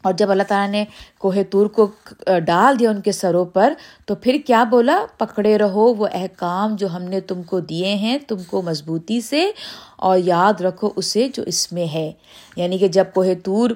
اور 0.04 0.12
جب 0.12 0.30
اللہ 0.30 0.42
تعالیٰ 0.42 0.70
نے 0.70 0.84
کوہ 1.18 1.34
تور 1.50 1.66
کو 1.66 1.86
ڈال 2.44 2.78
دیا 2.78 2.90
ان 2.90 3.00
کے 3.00 3.12
سروں 3.12 3.44
پر، 3.44 3.72
تو 4.06 4.14
پھر 4.14 4.36
کیا 4.46 4.64
بولا؟ 4.64 5.06
پکڑے 5.18 5.58
رہو 5.58 5.94
وہ 5.94 6.06
احکام 6.12 6.76
جو 6.76 6.88
ہم 6.88 7.02
نے 7.02 7.20
تم 7.20 7.42
کو 7.42 7.60
دیے 7.60 7.94
ہیں، 7.94 8.18
تم 8.28 8.36
کو 8.50 8.62
مضبوطی 8.62 9.20
سے، 9.20 9.50
اور 9.96 10.18
یاد 10.18 10.60
رکھو 10.60 10.90
اسے 10.96 11.28
جو 11.34 11.42
اس 11.42 11.72
میں 11.72 11.86
ہے۔ 11.94 12.12
یعنی 12.56 12.78
کہ 12.78 12.88
جب 12.88 13.04
کوہ 13.14 13.26
تور 13.44 13.70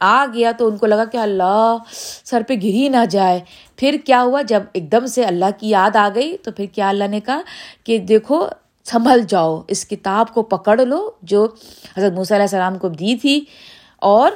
آ 0.00 0.26
گیا 0.34 0.52
تو 0.58 0.66
ان 0.66 0.76
کو 0.76 0.86
لگا 0.86 1.04
کہ 1.04 1.16
اللہ 1.16 1.76
سر 2.24 2.42
پہ 2.48 2.54
گری 2.54 2.88
نہ 2.88 3.04
جائے۔ 3.10 3.40
پھر 3.76 3.96
کیا 4.04 4.22
ہوا؟ 4.22 4.42
جب 4.42 4.62
ایک 4.72 4.92
دم 4.92 5.06
سے 5.06 5.24
اللہ 5.24 5.44
کی 5.58 5.70
یاد 5.70 5.96
آ 5.96 6.08
گئی 6.14 6.36
تو 6.36 6.52
پھر 6.52 6.66
کیا 6.66 6.88
اللہ 6.88 7.04
نے 7.04 7.20
کہا 7.20 7.40
کہ 7.84 7.98
دیکھو، 7.98 8.46
سنبھل 8.84 9.20
جاؤ، 9.28 9.62
اس 9.68 9.88
کتاب 9.88 10.34
کو 10.34 10.42
پکڑ 10.42 10.80
لو 10.80 11.10
جو 11.22 11.46
حضرت 11.96 12.12
موسیٰ 12.12 12.36
علیہ 12.36 12.44
السلام 12.44 12.78
کو 12.78 12.88
دی 12.88 13.16
تھی۔ 13.16 13.44
اور 13.96 14.30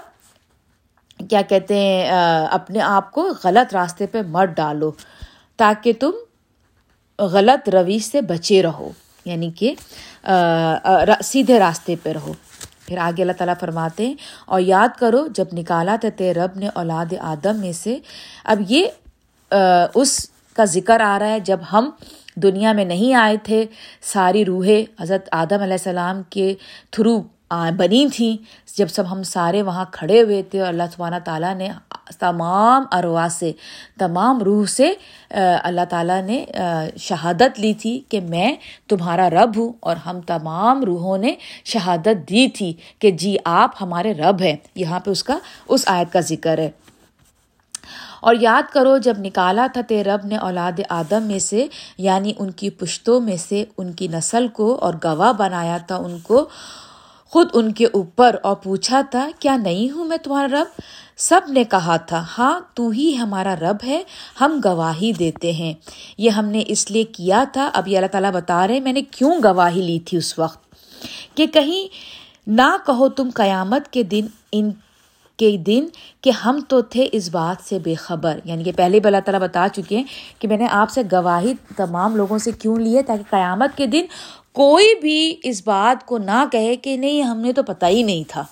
کیا 1.30 1.42
کہتے 1.48 1.78
ہیں 1.78 2.11
اپنے 2.50 2.80
آپ 2.80 3.11
کو 3.12 3.28
غلط 3.44 3.74
راستے 3.74 4.06
پہ 4.12 4.22
مت 4.28 4.56
ڈالو، 4.56 4.90
تاکہ 5.58 5.92
تم 6.00 6.12
غلط 7.18 7.68
رویش 7.74 8.04
سے 8.04 8.20
بچے 8.28 8.62
رہو 8.62 8.90
یعنی 9.24 9.50
کہ 9.58 9.74
سیدھے 11.24 11.58
راستے 11.58 11.94
پہ 12.02 12.12
رہو۔ 12.12 12.32
پھر 12.87 12.98
آگے 12.98 13.22
اللہ 13.22 13.32
تعالیٰ 13.38 13.54
فرماتے 13.61 14.06
ہیں، 14.06 14.14
اور 14.46 14.61
یاد 14.61 14.98
کرو، 14.98 15.26
جب 15.35 15.52
نکالا 15.52 15.96
تھا 16.00 16.08
تے 16.16 16.32
رب 16.35 16.56
نے 16.58 16.68
اولاد 16.74 17.12
آدم 17.32 17.61
میں 17.61 17.72
سے، 17.72 17.98
اب 18.44 18.62
یہ 18.68 18.87
اس 19.94 20.18
کا 20.56 20.64
ذکر 20.68 21.00
آ 21.00 21.18
رہا 21.18 21.28
ہے، 21.28 21.40
جب 21.40 21.61
ہم 21.72 21.90
دنیا 22.42 22.72
میں 22.72 22.85
نہیں 22.85 23.14
آئے 23.14 23.37
تھے، 23.44 23.64
ساری 24.12 24.44
روحیں 24.44 24.82
حضرت 25.00 25.28
آدم 25.32 25.62
علیہ 25.62 25.80
السلام 25.80 26.22
کے 26.30 26.54
تھرو 26.90 27.20
بنی 27.77 28.07
تھیں۔ 28.12 28.37
جب 28.79 28.88
سب 28.88 29.11
ہم 29.11 29.23
سارے 29.23 29.62
وہاں 29.62 29.85
کھڑے 29.93 30.23
ہوئے 30.23 30.43
تھے 30.43 30.61
اور 30.61 30.69
اللہ 30.69 30.83
سبحانہ 30.95 31.17
تعالیٰ 31.25 31.55
نے 31.55 31.69
تمام 32.19 32.85
اروا 32.93 33.27
سے، 33.31 33.53
تمام 33.99 34.43
روح 34.43 34.67
سے 34.67 34.93
اللہ 35.62 35.85
تعالیٰ 35.91 36.21
نے 36.23 36.45
شہادت 36.97 37.61
لی 37.61 37.73
تھی 37.75 38.01
کہ 38.09 38.21
میں 38.21 38.55
تمہارا 38.88 39.31
رب 39.31 39.57
ہوں 39.57 39.73
اور 39.81 39.97
ہم 39.97 40.21
تمام 40.27 40.85
روحوں 40.85 41.19
نے 41.19 41.35
شہادت 41.65 42.29
دی 42.29 42.49
تھی 42.49 42.73
کہ 42.99 43.11
جی 43.11 43.37
آپ 43.45 43.71
ہمارے 43.81 44.12
رب 44.15 44.41
ہیں۔ 44.43 44.57
یہاں 44.75 45.01
پہ 45.01 45.11
اس 45.11 45.25
کا، 45.25 45.38
اس 45.69 45.83
آیت 45.87 46.12
کا 46.12 46.21
ذکر 46.21 46.59
ہے۔ 46.59 46.71
اور 48.21 48.35
یاد 48.41 48.73
کرو، 48.73 48.99
جب 48.99 49.15
نکالا 49.19 49.67
تھا 49.73 49.81
تے 49.88 50.03
رب 50.05 50.27
نے 50.27 50.37
اولاد 50.37 50.81
آدم 50.88 51.23
میں 51.23 51.38
سے 51.38 51.67
یعنی 51.99 52.33
ان 52.38 52.51
کی 52.51 52.71
پشتوں 52.71 53.21
میں 53.21 53.37
سے، 53.37 53.65
ان 53.79 53.93
کی 53.93 54.09
نسل 54.09 54.49
کو 54.49 54.79
اور 54.81 54.95
گواہ 55.05 55.33
بنایا 55.33 55.77
تھا 55.87 55.97
ان 55.97 56.19
کو 56.19 56.49
خود 57.33 57.49
ان 57.53 57.73
کے 57.73 57.87
اوپر 57.92 58.37
اور 58.42 58.57
پوچھا 58.57 59.01
تھا، 59.01 59.29
کیا 59.38 59.57
نہیں 59.57 59.90
ہوں 59.90 60.05
میں 60.05 60.16
تمہارا 60.16 60.47
رب؟ 60.53 60.81
سب 61.16 61.40
نے 61.49 61.64
کہا 61.64 61.97
تھا 61.97 62.25
ہاں 62.38 62.61
تو 62.75 62.88
ہی 62.88 63.16
ہمارا 63.18 63.55
رب 63.57 63.77
ہے، 63.85 64.03
ہم 64.40 64.61
گواہی 64.64 65.12
دیتے 65.12 65.53
ہیں۔ 65.53 65.75
یہ 66.18 66.31
ہم 66.31 66.45
نے 66.45 66.62
اس 66.66 66.90
لیے 66.90 67.05
کیا 67.05 67.45
تھا، 67.53 67.71
اب 67.73 67.88
یہ 67.88 67.97
اللہ 67.99 68.07
تعالیٰ 68.07 68.33
بتا 68.33 68.68
رہے 68.68 68.81
میں 68.81 68.92
نے 68.92 69.03
کیوں 69.03 69.35
گواہی 69.45 69.83
لی 69.83 69.99
تھی 69.99 70.18
اس 70.18 70.38
وقت؟ 70.38 70.75
کہ 71.37 71.47
کہیں 71.47 71.88
نہ 72.47 72.77
کہو 72.87 73.09
تم 73.09 73.31
قیامت 73.35 73.88
کے 73.88 74.03
دن، 74.03 74.27
ان 74.53 74.71
کے 75.37 75.57
دن 75.57 75.87
کہ 76.21 76.31
ہم 76.31 76.61
تو 76.68 76.81
تھے 76.81 77.09
اس 77.12 77.29
بات 77.31 77.68
سے 77.68 77.79
بے 77.79 77.95
خبر۔ 77.95 78.38
یعنی 78.45 78.64
کہ 78.64 78.73
پہلے 78.73 79.01
بھی 79.01 79.07
اللہ 79.07 79.21
تعالیٰ 79.25 79.49
بتا 79.49 79.66
چکے 79.75 79.97
ہیں 79.97 80.05
کہ 80.38 80.49
میں 80.49 80.57
نے 80.57 80.66
آپ 80.71 80.90
سے 80.90 81.03
گواہی 81.12 81.53
تمام 81.77 82.16
لوگوں 82.16 82.38
سے 82.38 82.51
کیوں 82.51 82.77
لی 82.77 82.97
ہے 82.97 83.03
تاکہ 83.03 83.23
قیامت 83.31 83.77
کے 83.77 83.87
دن 83.87 84.05
کوئی 84.53 84.95
بھی 85.01 85.37
اس 85.43 85.62
بات 85.67 86.07
کو 86.07 86.19
نہ 86.19 86.45
کہے 86.53 86.77
کہ 86.77 86.97
نہیں، 86.97 87.23
ہم 87.23 87.41
نے 87.41 87.53
تو 87.53 87.62
پتہ 87.62 87.87
ہی 87.87 88.03
نہیں 88.03 88.25
تھا۔ 88.29 88.45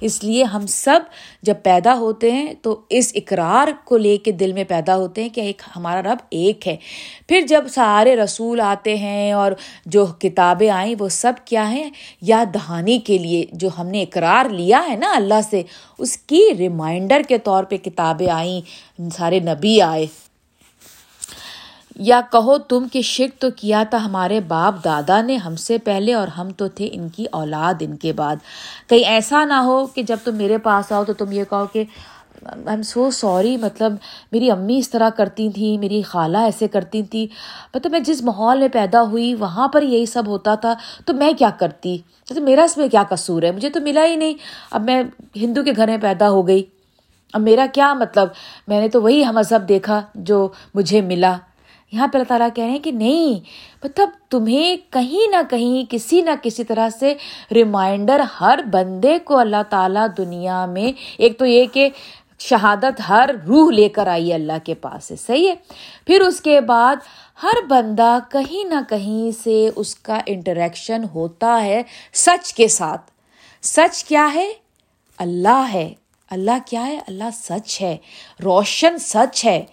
اس 0.00 0.24
لیے 0.24 0.44
ہم 0.44 0.66
سب 0.66 1.00
جب 1.42 1.54
پیدا 1.62 1.94
ہوتے 1.98 2.32
ہیں 2.32 2.54
تو 2.62 2.80
اس 2.88 3.12
اقرار 3.14 3.68
کو 3.84 3.96
لے 3.96 4.16
کے 4.16 4.32
دل 4.32 4.52
میں 4.52 4.64
پیدا 4.64 4.96
ہوتے 4.96 5.22
ہیں 5.22 5.28
کہ 5.28 5.40
ایک 5.40 5.62
ہمارا 5.76 6.02
رب 6.02 6.16
ایک 6.30 6.68
ہے۔ 6.68 6.76
پھر 7.28 7.40
جب 7.40 7.64
سارے 7.74 8.16
رسول 8.16 8.60
آتے 8.60 8.96
ہیں 8.96 9.32
اور 9.32 9.52
جو 9.86 10.06
کتابیں 10.06 10.70
آئیں، 10.70 10.94
وہ 10.98 11.08
سب 11.08 11.32
کیا 11.44 11.70
ہیں؟ 11.70 11.90
یاد 12.22 12.46
دہانی 12.54 12.98
کے 12.98 13.18
لیے 13.18 13.44
جو 13.52 13.68
ہم 13.78 13.86
نے 13.86 14.02
اقرار 14.02 14.48
لیا 14.48 14.82
ہے 14.88 14.96
نا 14.96 15.12
اللہ 15.16 15.40
سے، 15.50 15.62
اس 15.98 16.16
کی 16.16 16.44
ریمائنڈر 16.58 17.22
کے 17.28 17.38
طور 17.38 17.64
پہ 17.64 17.76
کتابیں 17.76 18.30
آئیں، 18.30 18.60
سارے 19.16 19.40
نبی 19.40 19.80
آئے۔ 19.80 20.06
یا 21.98 22.20
کہو 22.32 22.58
تم 22.58 22.86
کہ 22.92 23.02
شرک 23.02 23.40
تو 23.40 23.48
کیا 23.56 23.82
تھا 23.90 24.04
ہمارے 24.04 24.40
باپ 24.40 24.84
دادا 24.84 25.20
نے 25.20 25.36
ہم 25.36 25.56
سے 25.56 25.78
پہلے 25.78 26.14
اور 26.14 26.28
ہم 26.28 26.50
تو 26.50 26.68
تھے 26.68 26.88
ان 26.92 27.08
کی 27.08 27.24
اولاد 27.32 27.74
ان 27.80 27.96
کے 27.96 28.12
بعد۔ 28.12 28.36
کہیں 28.88 29.04
ایسا 29.04 29.44
نہ 29.44 29.52
ہو 29.52 29.86
کہ 29.86 30.02
جب 30.02 30.16
تم 30.24 30.34
میرے 30.34 30.58
پاس 30.58 30.92
آؤ 30.92 31.04
تو 31.04 31.12
تم 31.12 31.32
یہ 31.32 31.44
کہو 31.50 31.64
کہ 31.66 31.84
آئی 32.46 32.68
ایم 32.68 32.82
سو 32.82 33.10
سوری 33.10 33.56
مطلب 33.56 33.92
میری 34.32 34.50
امی 34.50 34.78
اس 34.78 34.90
طرح 34.90 35.10
کرتی 35.10 35.50
تھیں، 35.50 35.78
میری 35.78 36.02
خالہ 36.02 36.38
ایسے 36.38 36.68
کرتی 36.68 37.02
تھی 37.02 37.26
مطلب 37.74 37.92
میں 37.92 38.00
جس 38.00 38.22
ماحول 38.22 38.58
میں 38.58 38.68
پیدا 38.68 39.02
ہوئی، 39.02 39.34
وہاں 39.34 39.68
پر 39.68 39.82
یہی 39.82 40.06
سب 40.06 40.22
ہوتا 40.26 40.54
تھا، 40.54 40.74
تو 41.04 41.12
میں 41.12 41.32
کیا 41.32 41.50
کرتی؟ 41.58 41.98
تو 42.28 42.40
میرا 42.40 42.62
اس 42.62 42.76
میں 42.76 42.88
کیا 42.88 43.02
قصور 43.08 43.42
ہے؟ 43.42 43.50
مجھے 43.50 43.70
تو 43.70 43.80
ملا 43.80 44.04
ہی 44.04 44.16
نہیں۔ 44.16 44.34
اب 44.70 44.82
میں 44.82 45.02
ہندو 45.36 45.62
کے 45.62 45.72
گھر 45.76 45.86
میں 45.86 45.98
پیدا 46.02 46.30
ہو 46.30 46.46
گئی۔ 46.46 46.62
اب 47.32 47.40
میرا 47.40 47.66
کیا 47.72 47.94
مطلب؟ 47.94 48.28
میں 48.68 48.80
نے 48.80 48.88
تو 48.88 49.02
وہی 49.02 49.24
مذہب 49.34 49.68
دیکھا 49.68 50.02
جو 50.14 50.48
مجھے 50.74 51.00
ملا۔ 51.00 51.36
یہاں 51.92 52.06
پہ 52.06 52.18
اللہ 52.18 52.28
تعالیٰ 52.28 52.48
کہہ 52.54 52.64
رہے 52.64 52.70
ہیں 52.70 52.78
کہ 52.78 52.92
نہیں 52.92 53.40
مطلب 53.84 54.08
تمہیں 54.30 54.76
کہیں 54.90 55.30
نہ 55.30 55.36
کہیں 55.50 55.90
کسی 55.90 56.20
نہ 56.20 56.30
کسی 56.42 56.64
طرح 56.64 56.88
سے 56.90 57.14
ریمائنڈر 57.52 58.20
ہر 58.40 58.58
بندے 58.70 59.18
کو 59.18 59.38
اللہ 59.38 59.62
تعالیٰ 59.70 60.06
دنیا 60.18 60.66
میں، 60.66 60.92
ایک 61.18 61.38
تو 61.38 61.46
یہ 61.46 61.64
کہ 61.72 61.88
شہادت 62.38 63.00
ہر 63.08 63.30
روح 63.48 63.70
لے 63.70 63.88
کر 63.88 64.06
آئی 64.06 64.32
اللہ 64.32 64.52
کے 64.64 64.74
پاس 64.74 65.04
سے، 65.04 65.16
صحیح 65.16 65.48
ہے؟ 65.48 65.54
پھر 66.06 66.20
اس 66.20 66.40
کے 66.40 66.60
بعد 66.60 66.96
ہر 67.42 67.66
بندہ 67.66 68.18
کہیں 68.30 68.68
نہ 68.68 68.80
کہیں 68.88 69.42
سے 69.42 69.70
اس 69.76 69.94
کا 69.94 70.18
انٹریکشن 70.26 71.02
ہوتا 71.14 71.64
ہے 71.64 71.82
سچ 72.14 72.54
کے 72.54 72.68
ساتھ۔ 72.68 73.10
سچ 73.62 74.04
کیا 74.04 74.30
ہے؟ 74.34 74.52
اللہ 75.18 75.64
ہے۔ 75.72 75.94
اللہ 76.30 76.58
کیا 76.66 76.86
ہے؟ 76.86 76.98
اللہ 77.06 77.24
سچ 77.34 77.82
ہے۔ 77.82 77.96
روشن 78.44 78.98
سچ 78.98 79.44
ہے۔ 79.44 79.64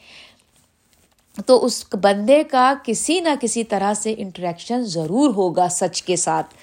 تو 1.46 1.66
اس 1.66 1.86
بندے 2.02 2.44
کا 2.44 2.74
کسی 2.84 3.20
نہ 3.20 3.30
کسی 3.42 3.64
طرح 3.64 3.94
سے 3.94 4.16
انٹریکشن 4.18 4.82
ضرور 4.82 5.34
ہوگا 5.34 5.68
سچ 5.72 6.04
کے 6.04 6.16
ساتھ۔ 6.16 6.54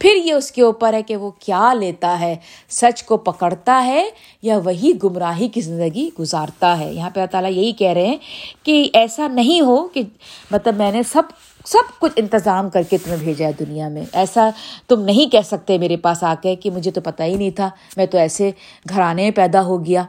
پھر 0.00 0.10
یہ 0.24 0.32
اس 0.32 0.50
کے 0.50 0.62
اوپر 0.62 0.94
ہے 0.94 1.02
کہ 1.02 1.16
وہ 1.16 1.30
کیا 1.30 1.74
لیتا 1.74 2.20
ہے۔ 2.20 2.36
سچ 2.70 3.02
کو 3.02 3.16
پکڑتا 3.16 3.84
ہے 3.86 4.10
یا 4.42 4.58
وہی 4.58 4.92
گمراہی 5.04 5.48
کی 5.48 5.60
زندگی 5.60 6.10
گزارتا 6.20 6.78
ہے۔ 6.78 6.92
یہاں 6.92 7.10
پہ 7.10 7.20
اللہ 7.20 7.30
تعالیٰ 7.30 7.50
یہی 7.50 7.72
کہہ 7.72 7.92
رہے 7.92 8.06
ہیں 8.06 8.16
کہ 8.62 8.90
ایسا 8.92 9.28
نہیں 9.28 9.60
ہو 9.60 9.88
کہ 9.88 10.02
مطلب 10.50 10.76
میں 10.76 10.92
نے 10.92 11.02
سب 11.02 11.22
سب 11.66 12.00
کچھ 12.00 12.12
انتظام 12.16 12.70
کر 12.70 12.82
کے 12.82 12.98
تمہیں 12.98 13.18
بھیجا 13.18 13.46
ہے 13.46 13.52
دنیا 13.52 13.88
میں۔ 13.88 14.02
ایسا 14.12 14.50
تم 14.88 15.00
نہیں 15.00 15.32
کہہ 15.32 15.46
سکتے 15.46 15.78
میرے 15.78 15.96
پاس 15.96 16.22
آ 16.22 16.34
کے 16.42 16.54
کہ 16.54 16.70
مجھے 16.70 16.90
تو 16.90 17.00
پتہ 17.00 17.22
ہی 17.22 17.34
نہیں 17.34 17.50
تھا، 17.50 17.70
میں 17.96 18.06
تو 18.06 18.18
ایسے 18.18 18.50
گھرانے 18.88 19.30
پیدا 19.30 19.62
ہو 19.62 19.84
گیا۔ 19.84 20.04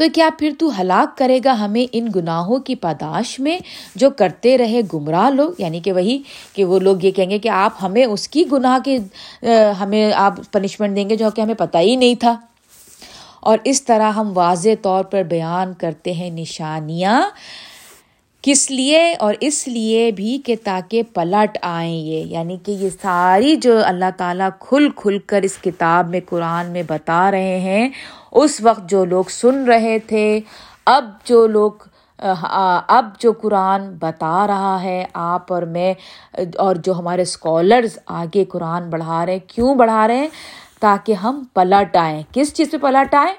تو 0.00 0.06
کیا 0.14 0.28
پھر 0.38 0.50
تو 0.58 0.80
ہلاک 0.80 1.18
کرے 1.18 1.40
گا 1.44 1.52
ہمیں 1.60 1.86
ان 1.92 2.08
گناہوں 2.16 2.58
کی 2.58 2.74
پاداش 2.74 3.40
میں 3.40 3.58
جو 3.94 4.10
کرتے 4.10 4.58
رہے 4.58 4.80
گمراہ 4.94 5.30
لوگ؟ 5.30 5.52
یعنی 5.58 5.80
کہ 5.80 5.92
وہی 5.92 6.22
کہ 6.52 6.64
وہ 6.64 6.78
لوگ 6.78 6.96
یہ 7.02 7.10
کہیں 7.10 7.30
گے 7.30 7.38
کہ 7.38 7.48
آپ 7.48 7.72
ہمیں 7.82 8.04
اس 8.04 8.28
کی 8.28 8.44
گناہ 8.52 8.78
کے 8.84 8.98
ہمیں 9.80 10.12
آپ 10.14 10.34
پنشمنٹ 10.52 10.96
دیں 10.96 11.10
گے 11.10 11.16
جو 11.16 11.30
کہ 11.30 11.40
ہمیں 11.40 11.54
پتہ 11.54 11.78
ہی 11.78 11.96
نہیں 11.96 12.14
تھا۔ 12.14 12.36
اور 13.40 13.58
اس 13.64 13.84
طرح 13.84 14.12
ہم 14.12 14.30
واضح 14.34 14.68
طور 14.82 15.04
پر 15.04 15.22
بیان 15.22 15.72
کرتے 15.78 16.12
ہیں 16.12 16.30
نشانیاں 16.30 17.22
کس 18.42 18.70
لیے 18.70 19.14
اور 19.20 19.34
اس 19.40 19.66
لیے 19.68 20.10
بھی 20.10 20.38
کہ 20.44 20.54
تاکہ 20.64 21.02
پلٹ 21.14 21.58
آئیں 21.62 21.94
یہ 21.94 22.24
یعنی 22.26 22.56
کہ 22.64 22.72
یہ 22.72 22.88
ساری 23.02 23.54
جو 23.56 23.76
اللہ 23.84 24.10
تعالیٰ 24.16 24.48
کھل 24.60 24.88
کھل 24.96 25.18
کر 25.26 25.42
اس 25.42 25.56
کتاب 25.62 26.08
میں، 26.10 26.20
قرآن 26.28 26.70
میں 26.70 26.82
بتا 26.88 27.30
رہے 27.30 27.58
ہیں، 27.60 27.88
اس 28.32 28.60
وقت 28.60 28.88
جو 28.90 29.04
لوگ 29.04 29.24
سن 29.30 29.64
رہے 29.64 29.98
تھے، 30.06 30.40
اب 30.86 31.10
جو 31.24 31.46
لوگ، 31.46 31.72
اب 32.88 33.06
جو 33.18 33.32
قرآن 33.32 33.88
بتا 33.98 34.46
رہا 34.46 34.82
ہے، 34.82 35.04
آپ 35.14 35.52
اور 35.52 35.62
میں 35.74 35.92
اور 36.58 36.76
جو 36.76 36.94
ہمارے 36.94 37.22
اسکالرز 37.22 37.98
آگے 38.06 38.44
قرآن 38.44 38.88
بڑھا 38.90 39.24
رہے 39.26 39.32
ہیں، 39.32 39.48
کیوں 39.48 39.74
بڑھا 39.74 40.06
رہے 40.08 40.16
ہیں؟ 40.16 40.28
تاکہ 40.80 41.12
ہم 41.12 41.42
پلٹ 41.54 41.96
آئیں۔ 41.96 42.22
کس 42.32 42.54
چیز 42.54 42.70
پہ 42.70 42.76
پلٹ 42.76 43.14
آئیں؟ 43.14 43.34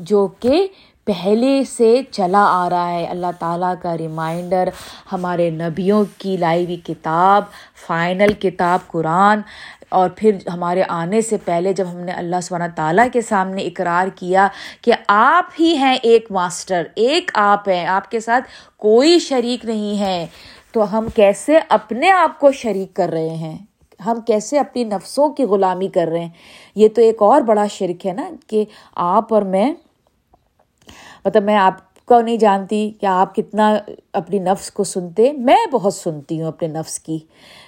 جو 0.00 0.26
کہ 0.40 0.66
پہلے 1.06 1.62
سے 1.64 2.00
چلا 2.10 2.44
آ 2.48 2.68
رہا 2.70 2.90
ہے۔ 2.90 3.04
اللہ 3.06 3.32
تعالیٰ 3.38 3.72
کا 3.82 3.96
ریمائنڈر 3.98 4.68
ہمارے 5.12 5.50
نبیوں 5.50 6.04
کی 6.18 6.36
لائی 6.36 6.64
ہوئی 6.64 6.76
کتاب 6.84 7.44
فائنل 7.86 8.32
کتاب 8.40 8.86
قرآن، 8.86 9.40
اور 9.88 10.08
پھر 10.16 10.36
ہمارے 10.54 10.82
آنے 10.88 11.20
سے 11.20 11.36
پہلے 11.44 11.72
جب 11.72 11.86
ہم 11.90 11.98
نے 11.98 12.12
اللہ 12.12 12.40
سبحانہ 12.42 12.70
تعالیٰ 12.76 13.06
کے 13.12 13.20
سامنے 13.20 13.62
اقرار 13.62 14.08
کیا 14.16 14.46
کہ 14.82 14.92
آپ 15.08 15.60
ہی 15.60 15.74
ہیں 15.76 15.96
ایک 16.02 16.30
ماسٹر 16.32 16.86
ایک 16.94 17.30
آپ 17.34 17.68
ہیں، 17.68 17.84
آپ 17.86 18.10
کے 18.10 18.20
ساتھ 18.20 18.44
کوئی 18.76 19.18
شریک 19.18 19.64
نہیں 19.64 19.98
ہے۔ 20.00 20.26
تو 20.72 20.84
ہم 20.92 21.06
کیسے 21.14 21.58
اپنے 21.68 22.10
آپ 22.10 22.38
کو 22.40 22.52
شریک 22.52 22.94
کر 22.96 23.08
رہے 23.08 23.34
ہیں؟ 23.36 23.56
ہم 24.06 24.20
کیسے 24.26 24.58
اپنی 24.58 24.84
نفسوں 24.84 25.28
کی 25.28 25.44
غلامی 25.44 25.88
کر 25.88 26.08
رہے 26.08 26.20
ہیں؟ 26.20 26.28
یہ 26.74 26.88
تو 26.88 27.00
ایک 27.02 27.22
اور 27.22 27.40
بڑا 27.42 27.66
شرک 27.70 28.06
ہے 28.06 28.12
نا 28.12 28.30
کہ 28.46 28.64
آپ 28.94 29.34
اور 29.34 29.42
میں 29.42 29.72
مطلب 31.24 31.44
میں 31.44 31.56
آپ 31.56 31.90
کو 32.04 32.20
نہیں 32.20 32.36
جانتی 32.36 32.90
کہ 33.00 33.06
آپ 33.06 33.34
کتنا 33.34 33.76
اپنی 34.12 34.38
نفس 34.38 34.70
کو 34.70 34.84
سنتے، 34.84 35.32
میں 35.32 35.66
بہت 35.72 35.94
سنتی 35.94 36.40
ہوں 36.40 36.48
اپنے 36.48 36.68
نفس 36.68 36.98
کی۔ 36.98 37.18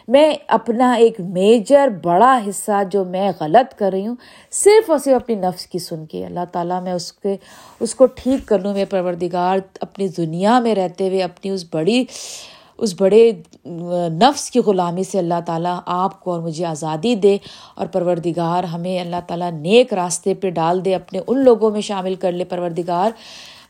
میں 0.09 0.35
اپنا 0.47 0.93
ایک 0.93 1.21
میجر 1.21 1.89
بڑا 2.03 2.41
حصہ 2.49 2.83
جو 2.91 3.05
میں 3.05 3.33
غلط 3.41 3.79
کر 3.79 3.91
رہی 3.93 4.07
ہوں، 4.07 4.17
صرف 4.51 4.91
اور 4.91 4.99
صرف 4.99 5.15
اپنی 5.15 5.35
نفس 5.35 5.67
کی 5.67 5.79
سن 5.79 6.07
کے۔ 6.07 6.27
اللہ 6.27 6.45
تعالیٰ 6.53 6.83
میں 6.83 6.93
اس 6.93 7.13
کے، 7.13 7.37
اس 7.81 7.95
کو 7.95 8.07
ٹھیک 8.07 8.49
کر 8.49 8.59
لوں 8.59 8.75
میں 8.75 8.85
پروردگار 8.91 9.59
اپنی 9.81 10.09
دنیا 10.09 10.61
میں 10.61 10.75
رہتے 10.75 11.09
ہوئے، 11.09 11.23
اپنی 11.23 11.51
اس 11.51 11.65
بڑی 11.73 12.05
اس 12.79 12.95
بڑے 13.01 13.33
نفس 14.23 14.51
کی 14.51 14.59
غلامی 14.59 15.05
سے 15.05 15.19
اللہ 15.19 15.41
تعالیٰ 15.47 15.79
آپ 15.87 16.21
کو 16.21 16.33
اور 16.33 16.41
مجھے 16.41 16.65
آزادی 16.67 17.15
دے 17.15 17.37
اور 17.75 17.87
پروردگار 17.87 18.65
ہمیں 18.65 19.01
اللہ 19.01 19.21
تعالیٰ 19.27 19.51
نیک 19.53 19.95
راستے 19.95 20.35
پہ 20.35 20.51
ڈال 20.51 20.85
دے، 20.85 20.95
اپنے 20.95 21.21
ان 21.27 21.45
لوگوں 21.45 21.71
میں 21.71 21.81
شامل 21.81 22.15
کر 22.15 22.33
لے 22.33 22.45
پروردگار 22.45 23.11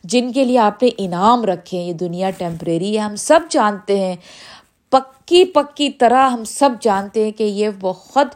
جن 0.03 0.31
کے 0.31 0.43
لیے 0.43 0.57
آپ 0.57 0.83
نے 0.83 0.89
انعام 0.97 1.45
رکھے 1.45 1.77
ہیں۔ 1.77 1.85
یہ 1.85 1.93
دنیا 1.93 2.29
ٹیمپریری 2.29 2.93
ہے، 2.93 2.99
ہم 2.99 3.15
سب 3.15 3.39
جانتے 3.49 3.99
ہیں۔ 3.99 4.15
پکی 4.89 5.45
پکی 5.45 5.89
طرح 5.89 6.29
ہم 6.29 6.43
سب 6.43 6.69
جانتے 6.81 7.23
ہیں 7.23 7.31
کہ 7.31 7.43
یہ 7.43 7.69
بہت 7.79 8.27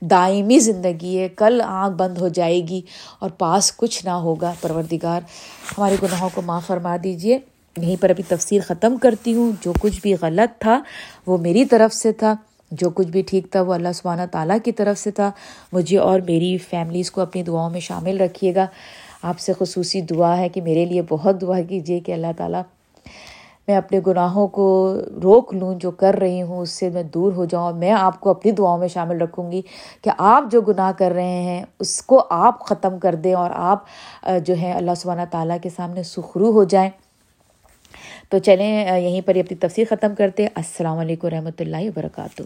دائمی 0.00 0.58
زندگی 0.58 1.18
ہے۔ 1.18 1.28
کل 1.28 1.60
آنکھ 1.64 1.96
بند 1.96 2.18
ہو 2.18 2.28
جائے 2.28 2.60
گی 2.68 2.80
اور 3.18 3.30
پاس 3.30 3.76
کچھ 3.76 4.04
نہ 4.04 4.10
ہوگا۔ 4.10 4.52
پروردگار 4.60 5.20
ہمارے 5.78 5.96
گناہوں 6.02 6.28
کو 6.34 6.42
معاف 6.42 6.66
فرما 6.66 6.96
دیجیے 7.04 7.38
یہیں 7.78 7.96
پر 8.00 8.10
ابھی 8.10 8.22
تفصیل 8.28 8.60
ختم 8.60 8.96
کرتی 8.96 9.34
ہوں۔ 9.34 9.52
جو 9.60 9.72
کچھ 9.80 10.00
بھی 10.02 10.14
غلط 10.20 10.60
تھا، 10.60 10.82
وہ 11.26 11.38
میری 11.38 11.64
طرف 11.64 11.94
سے 11.94 12.12
تھا۔ 12.12 12.34
جو 12.70 12.90
کچھ 12.90 13.06
بھی 13.06 13.22
ٹھیک 13.22 13.46
تھا، 13.50 13.60
وہ 13.60 13.74
اللہ 13.74 13.88
سبحانہ 13.94 14.22
تعالیٰ 14.32 14.56
کی 14.64 14.72
طرف 14.72 14.98
سے 14.98 15.10
تھا۔ 15.10 15.30
مجھے 15.72 15.98
اور 15.98 16.20
میری 16.20 16.58
فیملیز 16.58 17.10
کو 17.10 17.20
اپنی 17.20 17.42
دعاؤں 17.42 17.70
میں 17.70 17.80
شامل 17.80 18.20
رکھیے 18.20 18.54
گا۔ 18.54 18.66
آپ 19.22 19.38
سے 19.38 19.52
خصوصی 19.58 20.00
دعا 20.00 20.36
ہے 20.36 20.48
کہ 20.48 20.60
میرے 20.60 20.84
لیے 20.84 21.02
بہت 21.08 21.40
دعا 21.40 21.60
کیجیے 21.60 22.00
کہ 22.00 22.12
اللہ 22.12 22.26
تعالیٰ 22.36 22.62
میں 23.68 23.76
اپنے 23.76 24.00
گناہوں 24.06 24.46
کو 24.46 24.96
روک 25.22 25.54
لوں، 25.54 25.74
جو 25.74 25.90
کر 25.90 26.14
رہی 26.20 26.42
ہوں، 26.42 26.58
اس 26.58 26.70
سے 26.70 26.90
میں 26.90 27.02
دور 27.02 27.32
ہو 27.32 27.44
جاؤں۔ 27.44 27.72
میں 27.72 27.90
آپ 27.90 28.20
کو 28.20 28.30
اپنی 28.30 28.52
دعاؤں 28.52 28.78
میں 28.78 28.88
شامل 28.88 29.20
رکھوں 29.20 29.52
گی 29.52 29.62
کہ 30.02 30.10
آپ 30.18 30.44
جو 30.50 30.60
گناہ 30.60 30.92
کر 30.98 31.10
رہے 31.10 31.42
ہیں، 31.42 31.64
اس 31.80 32.02
کو 32.02 32.24
آپ 32.30 32.60
ختم 32.60 32.98
کر 32.98 33.14
دیں 33.14 33.34
اور 33.34 33.50
آپ 33.54 33.84
جو 34.44 34.54
ہے 34.60 34.72
اللہ 34.72 34.90
سبحانہ 34.96 35.22
تعالیٰ 35.30 35.56
کے 35.62 35.68
سامنے 35.76 36.02
سخرو 36.02 36.50
ہو 36.50 36.64
جائیں۔ 36.64 36.90
تو 38.34 38.38
چلیں 38.38 39.00
یہیں 39.00 39.20
پر 39.26 39.36
اپنی 39.36 39.56
تفصیل 39.56 39.84
ختم 39.90 40.14
کرتے 40.14 40.46
السلام 40.54 40.98
علیکم 40.98 41.28
رحمۃ 41.28 41.60
اللہ 41.60 41.76
وبرکاتہ۔ 41.76 42.42